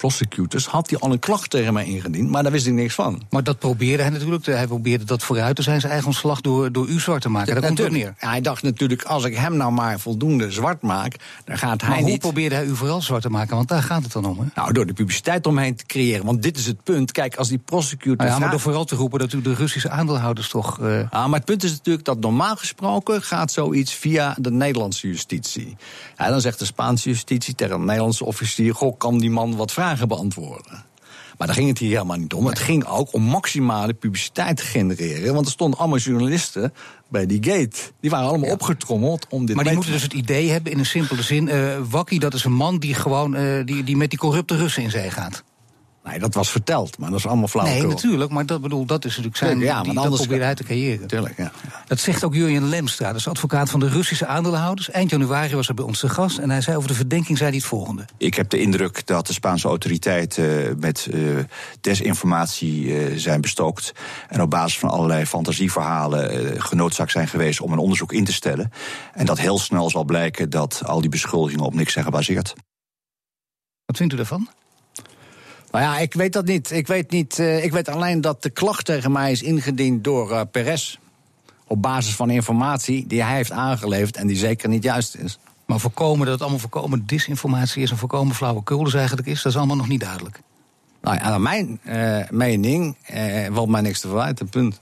prosecutors, 0.00 0.66
had 0.66 0.90
hij 0.90 0.98
al 0.98 1.12
een 1.12 1.18
klacht 1.18 1.50
tegen 1.50 1.72
mij 1.72 1.84
ingediend, 1.84 2.30
maar 2.30 2.42
daar 2.42 2.52
wist 2.52 2.66
ik 2.66 2.72
niks 2.72 2.94
van. 2.94 3.22
Maar 3.30 3.42
dat 3.42 3.58
probeerde 3.58 4.02
hij 4.02 4.12
natuurlijk. 4.12 4.46
Hij 4.46 4.66
probeerde 4.66 5.04
dat 5.04 5.22
vooruit 5.22 5.56
te 5.56 5.62
zijn, 5.62 5.80
zijn 5.80 5.92
eigen 5.92 6.08
ontslag 6.10 6.40
door, 6.40 6.72
door 6.72 6.88
u 6.88 7.00
zwart 7.00 7.22
te 7.22 7.28
maken. 7.28 7.54
Ja, 7.54 7.60
daar 7.60 7.68
komt 7.68 7.78
het 7.78 7.92
neer. 7.92 8.14
Ja, 8.20 8.28
hij 8.28 8.40
dacht 8.40 8.62
natuurlijk, 8.62 9.02
als 9.02 9.24
ik 9.24 9.36
hem 9.36 9.56
nou 9.56 9.72
maar 9.72 10.00
voldoende 10.00 10.50
zwart 10.50 10.82
maak, 10.82 11.16
dan 11.44 11.58
gaat 11.58 11.80
hij 11.80 11.90
maar 11.90 11.98
hoe 11.98 12.08
niet... 12.10 12.20
probeerde 12.20 12.54
hij 12.54 12.64
u 12.64 12.76
vooral 12.76 13.02
zwart 13.02 13.22
te 13.22 13.30
maken? 13.30 13.56
Want 13.56 13.68
daar 13.68 13.82
gaat 13.82 14.02
het 14.02 14.12
dan 14.12 14.24
om, 14.24 14.38
hè? 14.38 14.44
Nou, 14.54 14.72
door 14.72 14.86
de 14.86 14.92
publiciteit 14.92 15.46
omheen 15.46 15.74
te 15.76 15.86
creëren. 15.86 16.24
Want 16.24 16.42
dit 16.42 16.58
is 16.58 16.66
het 16.66 16.82
punt. 16.82 17.12
Kijk, 17.12 17.36
als 17.36 17.48
die 17.48 17.58
prosecutor... 17.58 18.16
Nou 18.16 18.30
ja, 18.30 18.38
maar 18.38 18.50
door 18.50 18.60
vooral 18.60 18.84
te 18.84 18.94
roepen 18.94 19.18
dat 19.18 19.32
u 19.32 19.42
de 19.42 19.54
Russische 19.54 19.90
aandeelhouders 19.90 20.48
toch... 20.48 20.80
Uh... 20.80 21.00
Ah, 21.10 21.26
maar 21.26 21.38
het 21.38 21.44
punt 21.44 21.64
is 21.64 21.70
natuurlijk 21.70 22.04
dat 22.04 22.20
normaal 22.20 22.56
gesproken 22.56 23.22
gaat 23.22 23.52
zoiets 23.52 23.92
via 23.92 24.36
de 24.38 24.50
Nederlandse 24.50 25.06
justitie. 25.06 25.76
Ja, 26.16 26.28
dan 26.28 26.40
zegt 26.40 26.58
de 26.58 26.64
Spaanse 26.64 27.08
justitie 27.08 27.54
tegen 27.54 27.78
de 27.78 27.84
Nederlandse 27.84 28.24
officier... 28.24 28.74
goh, 28.74 28.98
kan 28.98 29.18
die 29.18 29.30
man 29.30 29.56
wat 29.56 29.72
vragen 29.72 29.89
beantwoorden? 30.06 30.84
Maar 31.38 31.48
daar 31.48 31.56
ging 31.56 31.68
het 31.68 31.78
hier 31.78 31.90
helemaal 31.90 32.16
niet 32.16 32.34
om. 32.34 32.46
Het 32.46 32.58
ging 32.58 32.86
ook 32.86 33.14
om 33.14 33.22
maximale 33.22 33.94
publiciteit 33.94 34.56
te 34.56 34.62
genereren. 34.62 35.34
Want 35.34 35.46
er 35.46 35.52
stonden 35.52 35.78
allemaal 35.78 35.98
journalisten 35.98 36.72
bij 37.08 37.26
die 37.26 37.44
gate. 37.44 37.76
Die 38.00 38.10
waren 38.10 38.28
allemaal 38.28 38.50
opgetrommeld 38.50 39.26
om 39.28 39.46
dit 39.46 39.54
Maar 39.54 39.64
die 39.64 39.74
moeten 39.74 39.92
dus 39.92 40.02
het 40.02 40.12
idee 40.12 40.50
hebben, 40.50 40.72
in 40.72 40.78
een 40.78 40.86
simpele 40.86 41.22
zin... 41.22 41.46
Uh, 41.46 41.76
Wakkie, 41.90 42.20
dat 42.20 42.34
is 42.34 42.44
een 42.44 42.52
man 42.52 42.78
die 42.78 42.94
gewoon 42.94 43.36
uh, 43.36 43.64
die, 43.64 43.84
die 43.84 43.96
met 43.96 44.10
die 44.10 44.18
corrupte 44.18 44.56
Russen 44.56 44.82
in 44.82 44.90
zee 44.90 45.10
gaat. 45.10 45.42
Nee, 46.04 46.18
dat 46.18 46.34
was 46.34 46.50
verteld, 46.50 46.98
maar 46.98 47.10
dat 47.10 47.18
is 47.18 47.26
allemaal 47.26 47.48
flauwekul. 47.48 47.82
Nee, 47.82 47.90
natuurlijk, 47.94 48.30
maar 48.30 48.46
dat, 48.46 48.60
bedoel, 48.60 48.84
dat 48.84 49.04
is 49.04 49.10
natuurlijk 49.10 49.36
zijn... 49.36 49.58
Ja, 49.58 49.82
die, 49.82 49.92
maar 49.92 50.04
dat 50.04 50.14
probeerde 50.14 50.44
hij 50.44 50.54
te 50.54 50.64
creëren. 50.64 51.06
Tuurlijk, 51.06 51.36
ja. 51.36 51.52
Dat 51.86 51.98
zegt 51.98 52.24
ook 52.24 52.34
Jurjen 52.34 52.68
Lemstra, 52.68 53.06
dat 53.06 53.16
is 53.16 53.28
advocaat 53.28 53.70
van 53.70 53.80
de 53.80 53.88
Russische 53.88 54.26
aandeelhouders. 54.26 54.90
Eind 54.90 55.10
januari 55.10 55.54
was 55.54 55.66
hij 55.66 55.74
bij 55.74 55.84
ons 55.84 55.98
te 55.98 56.08
gast 56.08 56.38
en 56.38 56.50
hij 56.50 56.60
zei 56.60 56.76
over 56.76 56.88
de 56.88 56.94
verdenking 56.94 57.38
zei 57.38 57.50
hij 57.50 57.58
het 57.58 57.68
volgende. 57.68 58.04
Ik 58.16 58.34
heb 58.34 58.50
de 58.50 58.60
indruk 58.60 59.06
dat 59.06 59.26
de 59.26 59.32
Spaanse 59.32 59.68
autoriteiten 59.68 60.44
uh, 60.44 60.74
met 60.76 61.08
uh, 61.10 61.38
desinformatie 61.80 62.84
uh, 62.84 63.18
zijn 63.18 63.40
bestookt... 63.40 63.92
en 64.28 64.42
op 64.42 64.50
basis 64.50 64.78
van 64.78 64.90
allerlei 64.90 65.26
fantasieverhalen 65.26 66.62
genoodzaakt 66.62 67.10
zijn 67.10 67.28
geweest... 67.28 67.60
om 67.60 67.72
een 67.72 67.78
onderzoek 67.78 68.12
in 68.12 68.24
te 68.24 68.32
stellen. 68.32 68.72
En 69.12 69.26
dat 69.26 69.38
heel 69.38 69.58
snel 69.58 69.90
zal 69.90 70.04
blijken 70.04 70.50
dat 70.50 70.82
al 70.84 71.00
die 71.00 71.10
beschuldigingen 71.10 71.64
op 71.64 71.74
niks 71.74 71.92
zijn 71.92 72.04
gebaseerd. 72.04 72.54
Wat 73.84 73.96
vindt 73.96 74.12
u 74.12 74.16
daarvan? 74.16 74.48
Nou 75.70 75.84
ja, 75.84 75.98
ik 75.98 76.14
weet 76.14 76.32
dat 76.32 76.44
niet. 76.44 76.70
Ik 76.70 76.86
weet, 76.86 77.10
niet, 77.10 77.38
uh, 77.38 77.64
ik 77.64 77.72
weet 77.72 77.88
alleen 77.88 78.20
dat 78.20 78.42
de 78.42 78.50
klacht 78.50 78.84
tegen 78.84 79.12
mij 79.12 79.30
is 79.30 79.42
ingediend 79.42 80.04
door 80.04 80.30
uh, 80.30 80.40
Perez. 80.50 80.98
Op 81.66 81.82
basis 81.82 82.14
van 82.14 82.30
informatie 82.30 83.06
die 83.06 83.22
hij 83.22 83.34
heeft 83.34 83.52
aangeleverd 83.52 84.16
en 84.16 84.26
die 84.26 84.36
zeker 84.36 84.68
niet 84.68 84.82
juist 84.82 85.14
is. 85.14 85.38
Maar 85.66 85.80
voorkomen 85.80 86.24
dat 86.24 86.32
het 86.32 86.40
allemaal 86.40 86.60
voorkomen 86.60 87.06
disinformatie 87.06 87.82
is 87.82 87.90
en 87.90 87.96
voorkomen 87.96 88.34
flauwekul 88.34 88.84
dus 88.84 88.94
eigenlijk 88.94 89.28
is, 89.28 89.42
dat 89.42 89.52
is 89.52 89.58
allemaal 89.58 89.76
nog 89.76 89.88
niet 89.88 90.00
duidelijk. 90.00 90.40
Nou 91.00 91.16
ja, 91.16 91.28
naar 91.28 91.40
mijn 91.40 91.80
uh, 91.84 92.28
mening 92.30 92.96
valt 93.52 93.68
mij 93.68 93.80
niks 93.80 94.00
te 94.00 94.06
verwijten, 94.06 94.48
punt. 94.48 94.80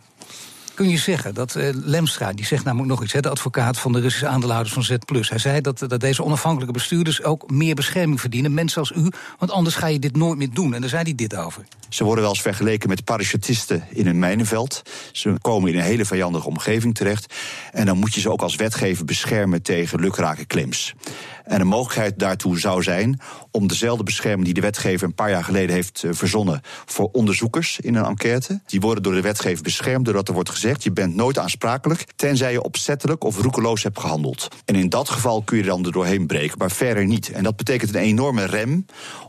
Kun 0.78 0.88
je 0.88 0.98
zeggen 0.98 1.34
dat 1.34 1.54
uh, 1.54 1.68
Lemstra, 1.72 2.32
die 2.32 2.46
zegt 2.46 2.64
namelijk 2.64 2.88
nog 2.88 3.02
iets, 3.02 3.12
hè, 3.12 3.20
de 3.20 3.28
advocaat 3.28 3.78
van 3.78 3.92
de 3.92 4.00
Russische 4.00 4.26
aandeelhouders 4.26 4.74
van 4.74 4.82
Z. 4.82 4.96
Hij 5.28 5.38
zei 5.38 5.60
dat, 5.60 5.78
dat 5.78 6.00
deze 6.00 6.24
onafhankelijke 6.24 6.72
bestuurders 6.72 7.22
ook 7.22 7.50
meer 7.50 7.74
bescherming 7.74 8.20
verdienen, 8.20 8.54
mensen 8.54 8.80
als 8.80 8.92
u, 8.96 9.10
want 9.38 9.50
anders 9.50 9.76
ga 9.76 9.86
je 9.86 9.98
dit 9.98 10.16
nooit 10.16 10.38
meer 10.38 10.50
doen. 10.52 10.74
En 10.74 10.80
daar 10.80 10.90
zei 10.90 11.02
hij 11.02 11.14
dit 11.14 11.36
over. 11.36 11.64
Ze 11.88 12.04
worden 12.04 12.22
wel 12.22 12.32
eens 12.32 12.42
vergeleken 12.42 12.88
met 12.88 13.04
parachutisten 13.04 13.84
in 13.90 14.06
een 14.06 14.18
mijnenveld. 14.18 14.82
Ze 15.12 15.34
komen 15.40 15.72
in 15.72 15.78
een 15.78 15.84
hele 15.84 16.04
vijandige 16.04 16.46
omgeving 16.46 16.94
terecht. 16.94 17.34
En 17.72 17.86
dan 17.86 17.98
moet 17.98 18.14
je 18.14 18.20
ze 18.20 18.30
ook 18.30 18.42
als 18.42 18.56
wetgever 18.56 19.04
beschermen 19.04 19.62
tegen 19.62 20.00
lukrake 20.00 20.46
claims. 20.46 20.94
En 21.44 21.60
een 21.60 21.66
mogelijkheid 21.66 22.18
daartoe 22.18 22.58
zou 22.58 22.82
zijn 22.82 23.20
om 23.50 23.66
dezelfde 23.66 24.04
bescherming 24.04 24.44
die 24.44 24.54
de 24.54 24.60
wetgever 24.60 25.06
een 25.06 25.14
paar 25.14 25.30
jaar 25.30 25.44
geleden 25.44 25.74
heeft 25.74 26.04
verzonnen 26.10 26.60
voor 26.86 27.08
onderzoekers 27.12 27.80
in 27.80 27.94
een 27.94 28.04
enquête. 28.04 28.60
Die 28.66 28.80
worden 28.80 29.02
door 29.02 29.14
de 29.14 29.20
wetgever 29.20 29.62
beschermd 29.62 30.04
doordat 30.04 30.28
er 30.28 30.34
wordt 30.34 30.50
gezegd: 30.50 30.67
je 30.76 30.92
bent 30.92 31.14
nooit 31.14 31.38
aansprakelijk 31.38 32.04
tenzij 32.16 32.52
je 32.52 32.62
opzettelijk 32.62 33.24
of 33.24 33.40
roekeloos 33.40 33.82
hebt 33.82 34.00
gehandeld. 34.00 34.48
En 34.64 34.74
in 34.74 34.88
dat 34.88 35.08
geval 35.08 35.42
kun 35.42 35.56
je 35.56 35.64
dan 35.64 35.84
er 35.84 35.92
doorheen 35.92 36.26
breken, 36.26 36.58
maar 36.58 36.70
verder 36.70 37.06
niet. 37.06 37.30
En 37.30 37.42
dat 37.42 37.56
betekent 37.56 37.94
een 37.94 38.00
enorme 38.00 38.44
rem 38.44 38.84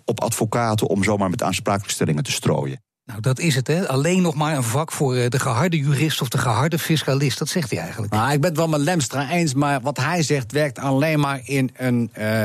op 0.05 0.21
advocaten 0.21 0.87
om 0.87 1.03
zomaar 1.03 1.29
met 1.29 1.43
aansprakelijkstellingen 1.43 2.23
te 2.23 2.31
strooien. 2.31 2.81
Nou, 3.09 3.21
dat 3.21 3.39
is 3.39 3.55
het, 3.55 3.67
hè? 3.67 3.87
Alleen 3.87 4.21
nog 4.21 4.35
maar 4.35 4.55
een 4.55 4.63
vak 4.63 4.91
voor 4.91 5.13
de 5.13 5.39
geharde 5.39 5.77
jurist 5.77 6.21
of 6.21 6.29
de 6.29 6.37
geharde 6.37 6.79
fiscalist. 6.79 7.39
Dat 7.39 7.47
zegt 7.47 7.69
hij 7.69 7.79
eigenlijk. 7.79 8.13
Nou, 8.13 8.31
ik 8.31 8.41
ben 8.41 8.49
het 8.49 8.59
wel 8.59 8.67
met 8.67 8.79
Lemstra 8.79 9.29
eens, 9.29 9.53
maar 9.53 9.81
wat 9.81 9.97
hij 9.97 10.23
zegt 10.23 10.51
werkt 10.51 10.79
alleen 10.79 11.19
maar 11.19 11.41
in, 11.43 11.69
een, 11.77 12.11
uh, 12.17 12.43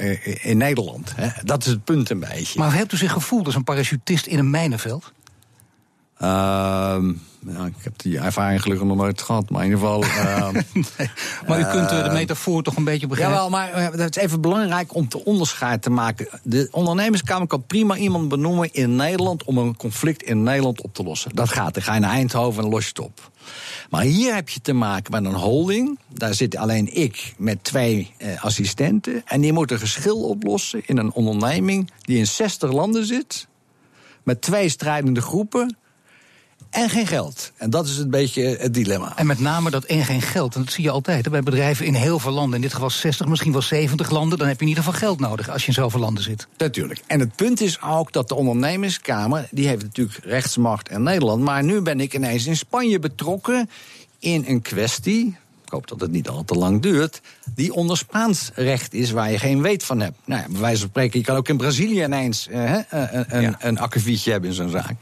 uh, 0.00 0.46
in 0.46 0.56
Nederland. 0.56 1.12
Hè? 1.16 1.28
Dat 1.42 1.64
is 1.64 1.70
het 1.70 1.84
punt 1.84 2.10
een 2.10 2.20
beetje. 2.20 2.58
Maar 2.58 2.74
hebt 2.74 2.92
u 2.92 2.96
zich 2.96 3.12
gevoeld 3.12 3.46
als 3.46 3.54
een 3.54 3.64
parachutist 3.64 4.26
in 4.26 4.38
een 4.38 4.50
mijnenveld? 4.50 5.12
Uh, 6.20 6.98
ja, 7.46 7.66
ik 7.66 7.74
heb 7.78 7.92
die 7.96 8.18
ervaring 8.18 8.62
gelukkig 8.62 8.86
nog 8.86 8.96
nooit 8.96 9.22
gehad, 9.22 9.50
maar 9.50 9.64
in 9.64 9.70
ieder 9.70 9.84
geval. 9.84 10.04
Uh, 10.04 10.48
nee, 10.98 11.10
maar 11.46 11.60
u 11.60 11.64
kunt 11.64 11.88
de 11.88 12.10
metafoor 12.12 12.62
toch 12.62 12.76
een 12.76 12.84
beetje 12.84 13.06
begrijpen? 13.06 13.34
Jawel, 13.34 13.50
maar 13.50 13.92
het 13.92 14.16
is 14.16 14.22
even 14.22 14.40
belangrijk 14.40 14.94
om 14.94 15.08
te 15.08 15.24
onderscheid 15.24 15.82
te 15.82 15.90
maken. 15.90 16.28
De 16.42 16.68
ondernemerskamer 16.70 17.46
kan 17.46 17.66
prima 17.66 17.96
iemand 17.96 18.28
benoemen 18.28 18.72
in 18.72 18.96
Nederland 18.96 19.44
om 19.44 19.58
een 19.58 19.76
conflict 19.76 20.22
in 20.22 20.42
Nederland 20.42 20.80
op 20.82 20.94
te 20.94 21.02
lossen. 21.02 21.34
Dat 21.34 21.48
gaat. 21.48 21.74
Dan 21.74 21.82
ga 21.82 21.94
je 21.94 22.00
naar 22.00 22.10
Eindhoven 22.10 22.64
en 22.64 22.70
los 22.70 22.82
je 22.82 22.88
het 22.88 23.00
op. 23.00 23.30
Maar 23.90 24.02
hier 24.02 24.34
heb 24.34 24.48
je 24.48 24.60
te 24.60 24.72
maken 24.72 25.12
met 25.12 25.24
een 25.24 25.38
holding. 25.38 25.98
Daar 26.08 26.34
zit 26.34 26.56
alleen 26.56 26.96
ik 26.96 27.34
met 27.36 27.64
twee 27.64 28.14
eh, 28.16 28.44
assistenten. 28.44 29.22
En 29.26 29.40
die 29.40 29.52
moeten 29.52 29.78
geschil 29.78 30.22
oplossen 30.22 30.82
in 30.86 30.96
een 30.96 31.12
onderneming 31.12 31.90
die 32.00 32.18
in 32.18 32.26
60 32.26 32.72
landen 32.72 33.06
zit. 33.06 33.46
Met 34.22 34.42
twee 34.42 34.68
strijdende 34.68 35.20
groepen 35.20 35.76
en 36.74 36.90
geen 36.90 37.06
geld. 37.06 37.52
En 37.56 37.70
dat 37.70 37.86
is 37.86 37.98
een 37.98 38.10
beetje 38.10 38.42
het 38.42 38.74
dilemma. 38.74 39.12
En 39.16 39.26
met 39.26 39.40
name 39.40 39.70
dat 39.70 39.84
en 39.84 40.04
geen 40.04 40.22
geld. 40.22 40.54
En 40.54 40.64
dat 40.64 40.72
zie 40.72 40.84
je 40.84 40.90
altijd 40.90 41.24
hè, 41.24 41.30
bij 41.30 41.42
bedrijven 41.42 41.86
in 41.86 41.94
heel 41.94 42.18
veel 42.18 42.32
landen. 42.32 42.54
In 42.54 42.60
dit 42.60 42.72
geval 42.72 42.90
60, 42.90 43.26
misschien 43.26 43.52
wel 43.52 43.62
70 43.62 44.10
landen. 44.10 44.38
Dan 44.38 44.46
heb 44.46 44.56
je 44.56 44.62
in 44.62 44.68
ieder 44.68 44.84
geval 44.84 44.98
geld 44.98 45.20
nodig 45.20 45.50
als 45.50 45.62
je 45.62 45.68
in 45.68 45.74
zoveel 45.74 46.00
landen 46.00 46.22
zit. 46.22 46.46
Natuurlijk. 46.58 47.00
En 47.06 47.20
het 47.20 47.36
punt 47.36 47.60
is 47.60 47.82
ook 47.82 48.12
dat 48.12 48.28
de 48.28 48.34
ondernemerskamer... 48.34 49.48
die 49.50 49.66
heeft 49.66 49.82
natuurlijk 49.82 50.18
rechtsmacht 50.24 50.90
in 50.90 51.02
Nederland. 51.02 51.42
Maar 51.42 51.64
nu 51.64 51.80
ben 51.80 52.00
ik 52.00 52.14
ineens 52.14 52.46
in 52.46 52.56
Spanje 52.56 52.98
betrokken 52.98 53.70
in 54.18 54.44
een 54.46 54.62
kwestie... 54.62 55.36
ik 55.64 55.70
hoop 55.70 55.88
dat 55.88 56.00
het 56.00 56.10
niet 56.10 56.28
al 56.28 56.44
te 56.44 56.54
lang 56.54 56.82
duurt... 56.82 57.20
die 57.54 57.72
onder 57.72 57.96
Spaans 57.96 58.50
recht 58.54 58.94
is 58.94 59.10
waar 59.10 59.30
je 59.30 59.38
geen 59.38 59.62
weet 59.62 59.84
van 59.84 60.00
hebt. 60.00 60.16
Nou 60.24 60.40
ja, 60.40 60.48
bij 60.48 60.60
wijze 60.60 60.80
van 60.80 60.88
spreken, 60.88 61.18
je 61.18 61.24
kan 61.24 61.36
ook 61.36 61.48
in 61.48 61.56
Brazilië 61.56 62.02
ineens... 62.02 62.48
Uh, 62.50 62.72
een, 62.72 62.84
een, 63.28 63.42
ja. 63.42 63.56
een 63.58 63.78
hebben 64.24 64.50
in 64.50 64.54
zo'n 64.54 64.70
zaak. 64.70 64.94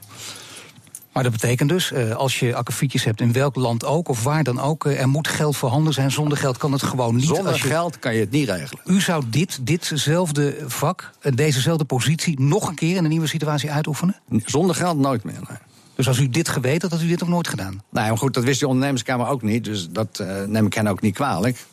Maar 1.13 1.23
dat 1.23 1.33
betekent 1.33 1.69
dus, 1.69 1.95
als 1.95 2.39
je 2.39 2.55
akkefietjes 2.55 3.05
hebt 3.05 3.21
in 3.21 3.33
welk 3.33 3.57
land 3.57 3.85
ook 3.85 4.09
of 4.09 4.23
waar 4.23 4.45
dan 4.45 4.61
ook, 4.61 4.85
er 4.85 5.09
moet 5.09 5.29
geld 5.29 5.57
voorhanden 5.57 5.93
zijn. 5.93 6.11
Zonder 6.11 6.39
geld 6.39 6.57
kan 6.57 6.73
het 6.73 6.83
gewoon 6.83 7.15
niet. 7.15 7.25
Zonder 7.25 7.47
als 7.53 7.63
je, 7.63 7.69
geld 7.69 7.99
kan 7.99 8.15
je 8.15 8.21
het 8.21 8.31
niet 8.31 8.49
regelen. 8.49 8.83
U 8.85 9.01
zou 9.01 9.25
dit, 9.29 9.59
ditzelfde 9.67 10.57
vak, 10.67 11.11
dezezelfde 11.35 11.85
positie, 11.85 12.41
nog 12.41 12.69
een 12.69 12.75
keer 12.75 12.97
in 12.97 13.05
een 13.05 13.11
nieuwe 13.11 13.27
situatie 13.27 13.71
uitoefenen? 13.71 14.17
Zonder 14.45 14.75
geld 14.75 14.99
nooit 14.99 15.25
meer. 15.25 15.41
Nee. 15.49 15.59
Dus 15.95 16.09
als 16.09 16.19
u 16.19 16.29
dit 16.29 16.49
geweten 16.49 16.89
had, 16.89 16.99
had 16.99 17.07
u 17.07 17.11
dit 17.11 17.23
ook 17.23 17.29
nooit 17.29 17.49
gedaan? 17.49 17.83
Nou, 17.91 18.09
maar 18.09 18.19
goed, 18.19 18.35
dat 18.35 18.45
wist 18.45 18.61
de 18.61 18.67
ondernemerskamer 18.67 19.27
ook 19.27 19.43
niet. 19.43 19.65
Dus 19.65 19.89
dat 19.91 20.19
uh, 20.23 20.43
neem 20.47 20.67
ik 20.67 20.75
hen 20.75 20.87
ook 20.87 21.01
niet 21.01 21.15
kwalijk. 21.15 21.65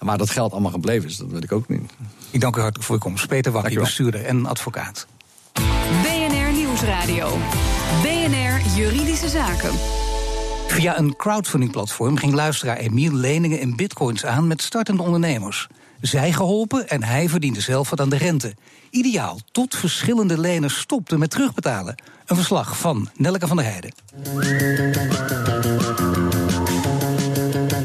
Maar 0.00 0.18
dat 0.18 0.30
geld 0.30 0.52
allemaal 0.52 0.70
gebleven 0.70 1.08
is, 1.08 1.16
dat 1.16 1.30
weet 1.30 1.44
ik 1.44 1.52
ook 1.52 1.68
niet. 1.68 1.92
Ik 2.30 2.40
dank 2.40 2.56
u 2.56 2.60
hartelijk 2.60 2.86
voor 2.86 2.94
uw 2.94 3.00
komst. 3.00 3.28
Peter 3.28 3.52
Wakkie, 3.52 3.78
bestuurder 3.78 4.24
en 4.24 4.46
advocaat. 4.46 5.06
BNR 6.02 6.52
Nieuwsradio. 6.52 7.38
BNR 8.02 8.17
Juridische 8.78 9.28
Zaken. 9.28 9.72
Via 10.66 10.98
een 10.98 11.16
crowdfundingplatform 11.16 12.16
ging 12.16 12.34
luisteraar 12.34 12.76
Emiel 12.76 13.12
leningen 13.12 13.60
in 13.60 13.76
bitcoins 13.76 14.24
aan 14.26 14.46
met 14.46 14.62
startende 14.62 15.02
ondernemers. 15.02 15.66
Zij 16.00 16.32
geholpen 16.32 16.88
en 16.88 17.02
hij 17.02 17.28
verdiende 17.28 17.60
zelf 17.60 17.90
wat 17.90 18.00
aan 18.00 18.08
de 18.08 18.16
rente. 18.16 18.54
Ideaal, 18.90 19.38
tot 19.52 19.76
verschillende 19.76 20.40
leners 20.40 20.78
stopten 20.78 21.18
met 21.18 21.30
terugbetalen. 21.30 21.94
Een 22.26 22.36
verslag 22.36 22.78
van 22.78 23.08
Nelke 23.14 23.46
van 23.46 23.56
der 23.56 23.66
Heijden. 23.66 23.92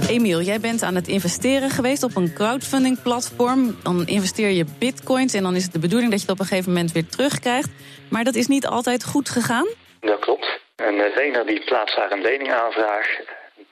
Emiel, 0.07 0.41
jij 0.41 0.59
bent 0.59 0.83
aan 0.83 0.95
het 0.95 1.07
investeren 1.07 1.69
geweest 1.69 2.03
op 2.03 2.15
een 2.15 2.33
crowdfunding 2.33 3.01
platform. 3.01 3.75
Dan 3.83 4.07
investeer 4.07 4.49
je 4.49 4.65
bitcoins 4.79 5.33
en 5.33 5.43
dan 5.43 5.55
is 5.55 5.63
het 5.63 5.73
de 5.73 5.79
bedoeling 5.79 6.11
dat 6.11 6.19
je 6.19 6.25
het 6.25 6.35
op 6.35 6.41
een 6.41 6.49
gegeven 6.49 6.71
moment 6.71 6.91
weer 6.91 7.07
terugkrijgt. 7.07 7.69
Maar 8.09 8.23
dat 8.23 8.35
is 8.35 8.47
niet 8.47 8.67
altijd 8.67 9.03
goed 9.03 9.29
gegaan? 9.29 9.67
Dat 9.99 10.19
klopt. 10.19 10.62
Een 10.75 11.11
lener 11.15 11.45
die 11.45 11.63
plaatst 11.63 11.95
daar 11.95 12.11
een 12.11 12.21
leningaanvraag 12.21 13.07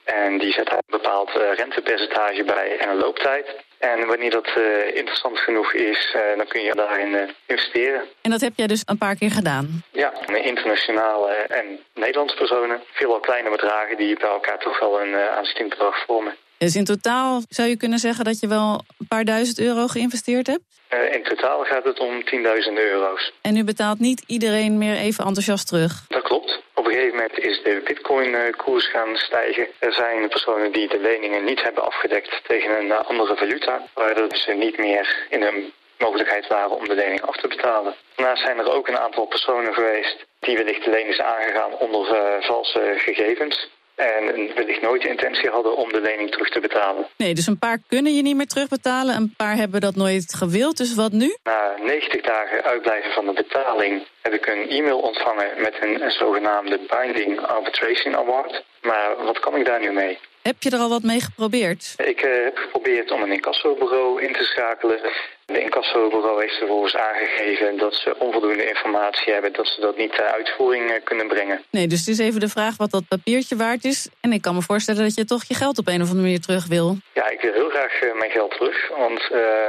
en 0.04 0.38
die 0.38 0.52
zet 0.52 0.66
daar 0.66 0.82
een 0.86 0.98
bepaald 1.00 1.30
rentepercentage 1.30 2.44
bij 2.44 2.78
en 2.78 2.88
een 2.88 2.96
looptijd. 2.96 3.46
En 3.78 4.06
wanneer 4.06 4.30
dat 4.30 4.48
uh, 4.58 4.96
interessant 4.96 5.38
genoeg 5.38 5.72
is, 5.72 6.14
uh, 6.16 6.36
dan 6.36 6.46
kun 6.46 6.62
je 6.62 6.74
daarin 6.74 7.08
uh, 7.08 7.20
investeren. 7.46 8.02
En 8.20 8.30
dat 8.30 8.40
heb 8.40 8.52
jij 8.56 8.66
dus 8.66 8.82
een 8.84 8.98
paar 8.98 9.16
keer 9.16 9.30
gedaan? 9.30 9.82
Ja, 9.92 10.12
met 10.26 10.44
internationale 10.44 11.28
en 11.28 11.78
Nederlandse 11.94 12.36
personen. 12.36 12.80
Veelal 12.92 13.20
kleine 13.20 13.50
bedragen 13.50 13.96
die 13.96 14.18
bij 14.18 14.28
elkaar 14.28 14.58
toch 14.58 14.80
wel 14.80 15.00
een 15.00 15.14
aanzienlijk 15.14 15.70
bedrag 15.70 16.04
vormen. 16.06 16.36
Dus 16.58 16.76
in 16.76 16.84
totaal 16.84 17.42
zou 17.48 17.68
je 17.68 17.76
kunnen 17.76 17.98
zeggen 17.98 18.24
dat 18.24 18.40
je 18.40 18.48
wel 18.48 18.80
een 18.98 19.08
paar 19.08 19.24
duizend 19.24 19.58
euro 19.58 19.86
geïnvesteerd 19.86 20.46
hebt? 20.46 20.62
In 21.10 21.22
totaal 21.22 21.64
gaat 21.64 21.84
het 21.84 21.98
om 21.98 22.22
10.000 22.24 22.72
euro's. 22.74 23.32
En 23.40 23.56
u 23.56 23.64
betaalt 23.64 23.98
niet 23.98 24.22
iedereen 24.26 24.78
meer 24.78 24.96
even 24.96 25.24
enthousiast 25.24 25.66
terug? 25.68 26.04
Dat 26.08 26.22
klopt. 26.22 26.62
Gegeven 27.02 27.20
moment 27.22 27.44
is 27.44 27.62
de 27.62 27.82
bitcoin-koers 27.84 28.86
gaan 28.86 29.16
stijgen. 29.16 29.66
Er 29.78 29.92
zijn 29.92 30.28
personen 30.28 30.72
die 30.72 30.88
de 30.88 30.98
leningen 30.98 31.44
niet 31.44 31.62
hebben 31.62 31.84
afgedekt 31.84 32.40
tegen 32.46 32.78
een 32.78 32.92
andere 32.92 33.36
valuta, 33.36 33.86
waardoor 33.94 34.36
ze 34.36 34.52
niet 34.52 34.78
meer 34.78 35.26
in 35.28 35.42
een 35.42 35.72
mogelijkheid 35.98 36.46
waren 36.46 36.70
om 36.70 36.88
de 36.88 36.94
lening 36.94 37.22
af 37.22 37.36
te 37.36 37.48
betalen. 37.48 37.94
Daarnaast 38.14 38.42
zijn 38.42 38.58
er 38.58 38.72
ook 38.72 38.88
een 38.88 38.98
aantal 38.98 39.26
personen 39.26 39.74
geweest 39.74 40.26
die 40.40 40.56
wellicht 40.56 40.84
de 40.84 40.90
lening 40.90 41.18
aangegaan 41.18 41.72
onder 41.78 42.14
uh, 42.14 42.42
valse 42.46 42.94
gegevens. 42.96 43.70
En 43.94 44.54
wellicht 44.54 44.82
nooit 44.82 45.02
de 45.02 45.08
intentie 45.08 45.50
hadden 45.50 45.76
om 45.76 45.92
de 45.92 46.00
lening 46.00 46.30
terug 46.30 46.48
te 46.48 46.60
betalen. 46.60 47.06
Nee, 47.16 47.34
dus 47.34 47.46
een 47.46 47.58
paar 47.58 47.78
kunnen 47.88 48.14
je 48.14 48.22
niet 48.22 48.36
meer 48.36 48.46
terugbetalen. 48.46 49.16
Een 49.16 49.34
paar 49.36 49.56
hebben 49.56 49.80
dat 49.80 49.96
nooit 49.96 50.34
gewild. 50.34 50.76
Dus 50.76 50.94
wat 50.94 51.12
nu? 51.12 51.36
Na 51.42 51.74
90 51.82 52.22
dagen 52.22 52.62
uitblijven 52.64 53.12
van 53.12 53.26
de 53.26 53.32
betaling 53.32 54.06
heb 54.22 54.32
ik 54.32 54.46
een 54.46 54.68
e-mail 54.68 54.98
ontvangen 54.98 55.48
met 55.56 55.74
een, 55.80 56.02
een 56.02 56.10
zogenaamde 56.10 56.80
Binding 56.88 57.40
Arbitration 57.40 58.16
Award. 58.16 58.64
Maar 58.82 59.24
wat 59.24 59.38
kan 59.38 59.56
ik 59.56 59.64
daar 59.64 59.80
nu 59.80 59.92
mee? 59.92 60.18
Heb 60.42 60.56
je 60.62 60.70
er 60.70 60.78
al 60.78 60.88
wat 60.88 61.02
mee 61.02 61.20
geprobeerd? 61.20 61.94
Ik 61.96 62.24
uh, 62.24 62.44
heb 62.44 62.56
geprobeerd 62.56 63.10
om 63.10 63.22
een 63.22 63.32
incassobureau 63.32 64.22
in 64.22 64.32
te 64.32 64.44
schakelen. 64.44 65.00
De 65.44 65.60
incassobureau 65.60 66.40
heeft 66.40 66.58
vervolgens 66.58 66.96
aangegeven 66.96 67.78
dat 67.78 67.94
ze 67.94 68.18
onvoldoende 68.18 68.68
informatie 68.68 69.32
hebben... 69.32 69.52
dat 69.52 69.66
ze 69.66 69.80
dat 69.80 69.96
niet 69.96 70.14
ter 70.14 70.24
uitvoering 70.24 70.90
uh, 70.90 70.96
kunnen 71.04 71.28
brengen. 71.28 71.64
Nee, 71.70 71.86
dus 71.86 71.98
het 71.98 72.08
is 72.08 72.18
even 72.18 72.40
de 72.40 72.48
vraag 72.48 72.76
wat 72.76 72.90
dat 72.90 73.08
papiertje 73.08 73.56
waard 73.56 73.84
is. 73.84 74.08
En 74.20 74.32
ik 74.32 74.42
kan 74.42 74.54
me 74.54 74.62
voorstellen 74.62 75.02
dat 75.02 75.14
je 75.14 75.24
toch 75.24 75.44
je 75.44 75.54
geld 75.54 75.78
op 75.78 75.86
een 75.86 76.02
of 76.02 76.08
andere 76.08 76.20
manier 76.20 76.40
terug 76.40 76.66
wil. 76.66 76.96
Ja, 77.14 77.28
ik 77.30 77.40
wil 77.40 77.52
heel 77.52 77.70
graag 77.70 78.02
uh, 78.02 78.18
mijn 78.18 78.30
geld 78.30 78.50
terug. 78.50 78.88
Want 78.96 79.22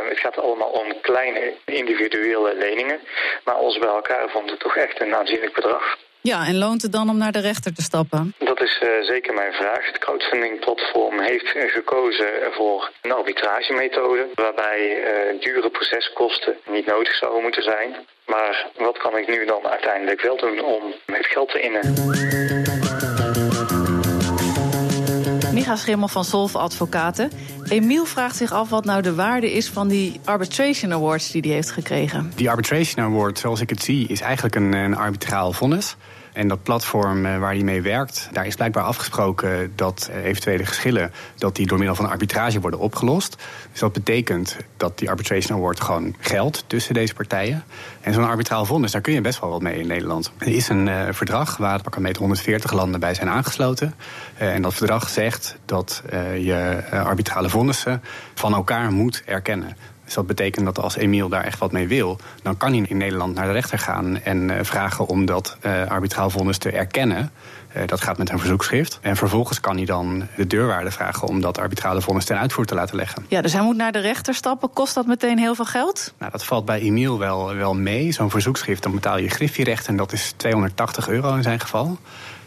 het 0.10 0.20
gaat 0.20 0.38
allemaal 0.38 0.70
om 0.70 1.02
kleine 1.02 1.54
individuele 1.66 2.56
leningen. 2.56 3.00
Maar 3.44 3.56
als 3.56 3.78
bij 3.78 3.90
elkaar 3.90 4.30
vond 4.30 4.50
het 4.50 4.60
toch 4.60 4.76
echt 4.76 5.02
een 5.02 5.16
aanzienlijk 5.16 5.54
bedrag. 5.54 5.98
Ja, 6.32 6.46
en 6.48 6.58
loont 6.58 6.82
het 6.82 6.92
dan 6.92 7.10
om 7.10 7.18
naar 7.18 7.32
de 7.32 7.40
rechter 7.40 7.74
te 7.74 7.82
stappen? 7.82 8.34
Dat 8.38 8.62
is 8.62 8.82
uh, 8.84 8.90
zeker 9.02 9.34
mijn 9.34 9.54
vraag. 9.54 9.86
Het 9.86 9.98
crowdfunding-platform 9.98 11.20
heeft 11.20 11.56
uh, 11.56 11.72
gekozen 11.72 12.28
voor 12.52 12.92
een 13.02 13.12
arbitragemethode... 13.12 14.28
waarbij 14.34 14.80
uh, 14.80 15.42
dure 15.42 15.70
proceskosten 15.70 16.56
niet 16.70 16.86
nodig 16.86 17.16
zouden 17.16 17.42
moeten 17.42 17.64
zijn. 17.64 17.96
Maar 18.26 18.68
wat 18.78 18.98
kan 18.98 19.18
ik 19.18 19.28
nu 19.28 19.46
dan 19.46 19.68
uiteindelijk 19.68 20.22
wel 20.22 20.38
doen 20.38 20.64
om 20.64 20.94
het 21.06 21.26
geld 21.26 21.50
te 21.50 21.60
innen? 21.60 21.94
Micha 25.54 25.76
Schimmel 25.76 26.08
van 26.08 26.24
Solve 26.24 26.58
Advocaten. 26.58 27.32
Emiel 27.70 28.06
vraagt 28.06 28.36
zich 28.36 28.52
af 28.52 28.70
wat 28.70 28.86
nou 28.86 29.02
de 29.02 29.16
waarde 29.16 29.52
is 29.52 29.70
van 29.70 29.88
die 29.88 30.20
Arbitration 30.26 30.94
Awards 30.94 31.32
die 31.32 31.42
hij 31.42 31.52
heeft 31.52 31.72
gekregen. 31.72 32.32
Die 32.36 32.50
Arbitration 32.50 33.06
Award, 33.06 33.40
zoals 33.40 33.62
ik 33.62 33.70
het 33.70 33.84
zie, 33.84 34.08
is 34.08 34.22
eigenlijk 34.22 34.56
een, 34.56 34.74
een 34.74 34.96
arbitraal 34.96 35.52
vonnis. 35.52 35.96
En 36.34 36.48
dat 36.48 36.64
platform 36.64 37.26
eh, 37.26 37.38
waar 37.38 37.54
hij 37.54 37.64
mee 37.64 37.82
werkt, 37.82 38.30
daar 38.32 38.46
is 38.46 38.56
blijkbaar 38.56 38.84
afgesproken 38.84 39.72
dat 39.76 40.10
eh, 40.12 40.26
eventuele 40.26 40.66
geschillen 40.66 41.12
dat 41.38 41.56
die 41.56 41.68
door 41.68 41.78
middel 41.78 41.96
van 41.96 42.10
arbitrage 42.10 42.60
worden 42.60 42.80
opgelost. 42.80 43.38
Dus 43.72 43.80
dat 43.80 43.94
betekent 43.94 44.58
dat 44.78 44.98
die 44.98 45.10
arbitration 45.10 45.58
award 45.58 45.82
gewoon 45.82 46.16
geldt 46.20 46.64
tussen 46.68 46.94
deze 46.94 47.14
partijen. 47.14 47.64
En 48.02 48.14
zo'n 48.14 48.28
arbitraal 48.28 48.66
vonnis, 48.66 48.92
daar 48.92 49.02
kun 49.02 49.14
je 49.14 49.22
best 49.22 49.40
wel 49.40 49.50
wat 49.50 49.62
mee 49.62 49.80
in 49.80 49.88
Nederland. 49.88 50.32
Er 50.38 50.48
is 50.48 50.70
een 50.70 50.88
uh, 50.88 51.02
verdrag 51.12 51.58
waar 51.58 51.82
met 51.98 52.18
140 52.18 52.72
landen 52.72 53.00
bij 53.00 53.14
zijn 53.14 53.30
aangesloten. 53.30 53.94
Uh, 54.42 54.54
en 54.54 54.62
dat 54.62 54.74
verdrag 54.74 55.10
zegt 55.10 55.58
dat 55.66 56.04
uh, 56.14 56.46
je 56.46 56.84
arbitrale 56.92 57.50
vonnissen 57.50 58.02
van 58.34 58.54
elkaar 58.54 58.92
moet 58.92 59.24
erkennen. 59.26 59.78
Dus 60.14 60.26
dat 60.26 60.36
betekent 60.36 60.66
dat 60.66 60.80
als 60.80 60.96
Emiel 60.96 61.30
daar 61.30 61.44
echt 61.44 61.60
wat 61.60 61.72
mee 61.72 61.88
wil, 61.88 62.18
dan 62.42 62.58
kan 62.58 62.74
hij 62.74 62.86
in 62.88 62.98
Nederland 62.98 63.36
naar 63.36 63.46
de 63.46 63.52
rechter 63.52 63.80
gaan 63.80 64.22
en 64.22 64.50
uh, 64.50 64.56
vragen 64.62 65.08
om 65.08 65.26
dat 65.26 65.58
uh, 65.66 65.88
arbitraal 65.88 66.30
vonnis 66.30 66.58
te 66.58 66.72
erkennen. 66.72 67.32
Uh, 67.78 67.84
dat 67.86 68.02
gaat 68.02 68.18
met 68.18 68.30
een 68.30 68.40
verzoekschrift. 68.40 69.00
En 69.02 69.16
vervolgens 69.16 69.60
kan 69.60 69.76
hij 69.76 69.86
dan 69.86 70.28
de 70.36 70.48
deurwaarde 70.48 70.92
vragen 70.92 71.28
om 71.28 71.42
dat 71.42 71.58
arbitrale 71.58 72.02
vonnis 72.02 72.26
ten 72.26 72.38
uitvoer 72.38 72.66
te 72.66 72.76
laten 72.76 72.96
leggen. 72.96 73.26
Ja, 73.28 73.42
dus 73.42 73.54
hij 73.54 73.62
moet 73.62 73.76
naar 73.76 73.92
de 73.92 74.00
rechter 74.00 74.34
stappen. 74.34 74.70
Kost 74.74 74.94
dat 74.94 75.06
meteen 75.06 75.38
heel 75.38 75.56
veel 75.56 75.66
geld? 75.66 76.14
Nou, 76.20 76.32
dat 76.32 76.46
valt 76.46 76.66
bij 76.66 76.80
Emiel 76.80 77.20
wel, 77.20 77.56
wel 77.56 77.74
mee. 77.74 78.12
Zo'n 78.12 78.30
verzoekschrift, 78.30 78.84
dan 78.84 78.92
betaal 78.94 79.18
je 79.18 79.30
griffierecht 79.30 79.88
en 79.88 79.98
dat 79.98 80.12
is 80.12 80.34
280 80.38 81.10
euro 81.10 81.36
in 81.36 81.44
zijn 81.44 81.60
geval. 81.60 81.98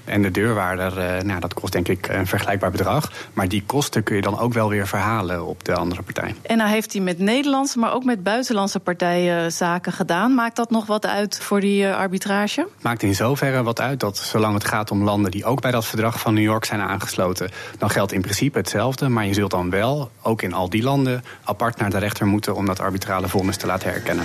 En 0.07 0.23
de 0.23 0.31
deurwaarder, 0.31 1.25
nou, 1.25 1.41
dat 1.41 1.55
kost 1.55 1.73
denk 1.73 1.89
ik 1.89 2.09
een 2.09 2.27
vergelijkbaar 2.27 2.71
bedrag. 2.71 3.13
Maar 3.33 3.49
die 3.49 3.63
kosten 3.67 4.03
kun 4.03 4.17
je 4.17 4.23
dan 4.23 4.39
ook 4.39 4.53
wel 4.53 4.69
weer 4.69 4.87
verhalen 4.87 5.47
op 5.47 5.65
de 5.65 5.75
andere 5.75 6.03
partij. 6.03 6.35
En 6.43 6.57
nou 6.57 6.71
heeft 6.71 6.93
hij 6.93 7.03
met 7.03 7.19
Nederlandse, 7.19 7.79
maar 7.79 7.95
ook 7.95 8.05
met 8.05 8.23
buitenlandse 8.23 8.81
partijen 8.81 9.53
zaken 9.53 9.93
gedaan. 9.93 10.35
Maakt 10.35 10.57
dat 10.57 10.71
nog 10.71 10.87
wat 10.87 11.07
uit 11.07 11.41
voor 11.41 11.61
die 11.61 11.89
arbitrage? 11.89 12.67
Maakt 12.81 13.03
in 13.03 13.15
zoverre 13.15 13.63
wat 13.63 13.81
uit 13.81 14.01
dat 14.01 14.17
zolang 14.19 14.55
het 14.55 14.65
gaat 14.65 14.91
om 14.91 15.03
landen 15.03 15.31
die 15.31 15.45
ook 15.45 15.61
bij 15.61 15.71
dat 15.71 15.87
verdrag 15.87 16.21
van 16.21 16.35
New 16.35 16.45
York 16.45 16.65
zijn 16.65 16.81
aangesloten, 16.81 17.51
dan 17.79 17.91
geldt 17.91 18.13
in 18.13 18.21
principe 18.21 18.59
hetzelfde. 18.59 19.09
Maar 19.09 19.27
je 19.27 19.35
zult 19.35 19.51
dan 19.51 19.71
wel, 19.71 20.11
ook 20.23 20.43
in 20.43 20.53
al 20.53 20.71
die 20.71 20.83
landen, 20.83 21.25
apart 21.45 21.79
naar 21.79 21.91
de 21.91 21.99
rechter 21.99 22.27
moeten 22.27 22.55
om 22.55 22.67
dat 22.67 22.81
arbitrale 22.81 23.29
vonnis 23.29 23.57
te 23.57 23.67
laten 23.67 23.91
herkennen. 23.91 24.25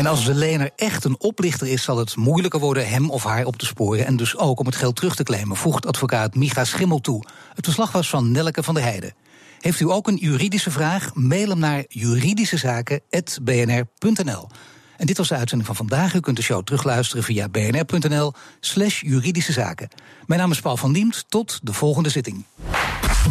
En 0.00 0.06
als 0.06 0.24
de 0.24 0.34
lener 0.34 0.70
echt 0.76 1.04
een 1.04 1.20
oplichter 1.20 1.66
is, 1.66 1.82
zal 1.82 1.96
het 1.96 2.16
moeilijker 2.16 2.60
worden 2.60 2.88
hem 2.88 3.10
of 3.10 3.24
haar 3.24 3.44
op 3.44 3.56
te 3.56 3.66
sporen. 3.66 4.06
En 4.06 4.16
dus 4.16 4.36
ook 4.36 4.60
om 4.60 4.66
het 4.66 4.76
geld 4.76 4.96
terug 4.96 5.16
te 5.16 5.22
claimen, 5.22 5.56
voegt 5.56 5.86
advocaat 5.86 6.34
Micha 6.34 6.64
Schimmel 6.64 7.00
toe. 7.00 7.24
Het 7.54 7.64
verslag 7.64 7.92
was 7.92 8.08
van 8.08 8.30
Nelke 8.30 8.62
van 8.62 8.74
der 8.74 8.82
Heijden. 8.82 9.14
Heeft 9.58 9.80
u 9.80 9.90
ook 9.90 10.08
een 10.08 10.16
juridische 10.16 10.70
vraag? 10.70 11.14
Mail 11.14 11.48
hem 11.48 11.58
naar 11.58 11.84
juridischezaken.bnr.nl. 11.88 14.48
En 14.96 15.06
dit 15.06 15.16
was 15.16 15.28
de 15.28 15.34
uitzending 15.34 15.68
van 15.68 15.76
vandaag. 15.76 16.14
U 16.14 16.20
kunt 16.20 16.36
de 16.36 16.42
show 16.42 16.64
terugluisteren 16.64 17.24
via 17.24 17.48
bnr.nl 17.48 18.32
slash 18.60 19.00
juridische 19.00 19.52
zaken. 19.52 19.88
Mijn 20.26 20.40
naam 20.40 20.50
is 20.50 20.60
Paul 20.60 20.76
van 20.76 20.92
Diemt. 20.92 21.24
Tot 21.28 21.60
de 21.62 21.72
volgende 21.72 22.08
zitting. 22.08 22.44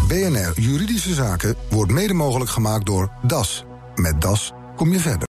BNR 0.08 0.52
Juridische 0.56 1.14
Zaken 1.14 1.56
wordt 1.70 1.92
mede 1.92 2.14
mogelijk 2.14 2.50
gemaakt 2.50 2.86
door 2.86 3.12
DAS. 3.22 3.64
Met 3.96 4.22
DAS 4.22 4.52
kom 4.76 4.92
je 4.92 5.00
verder. 5.00 5.28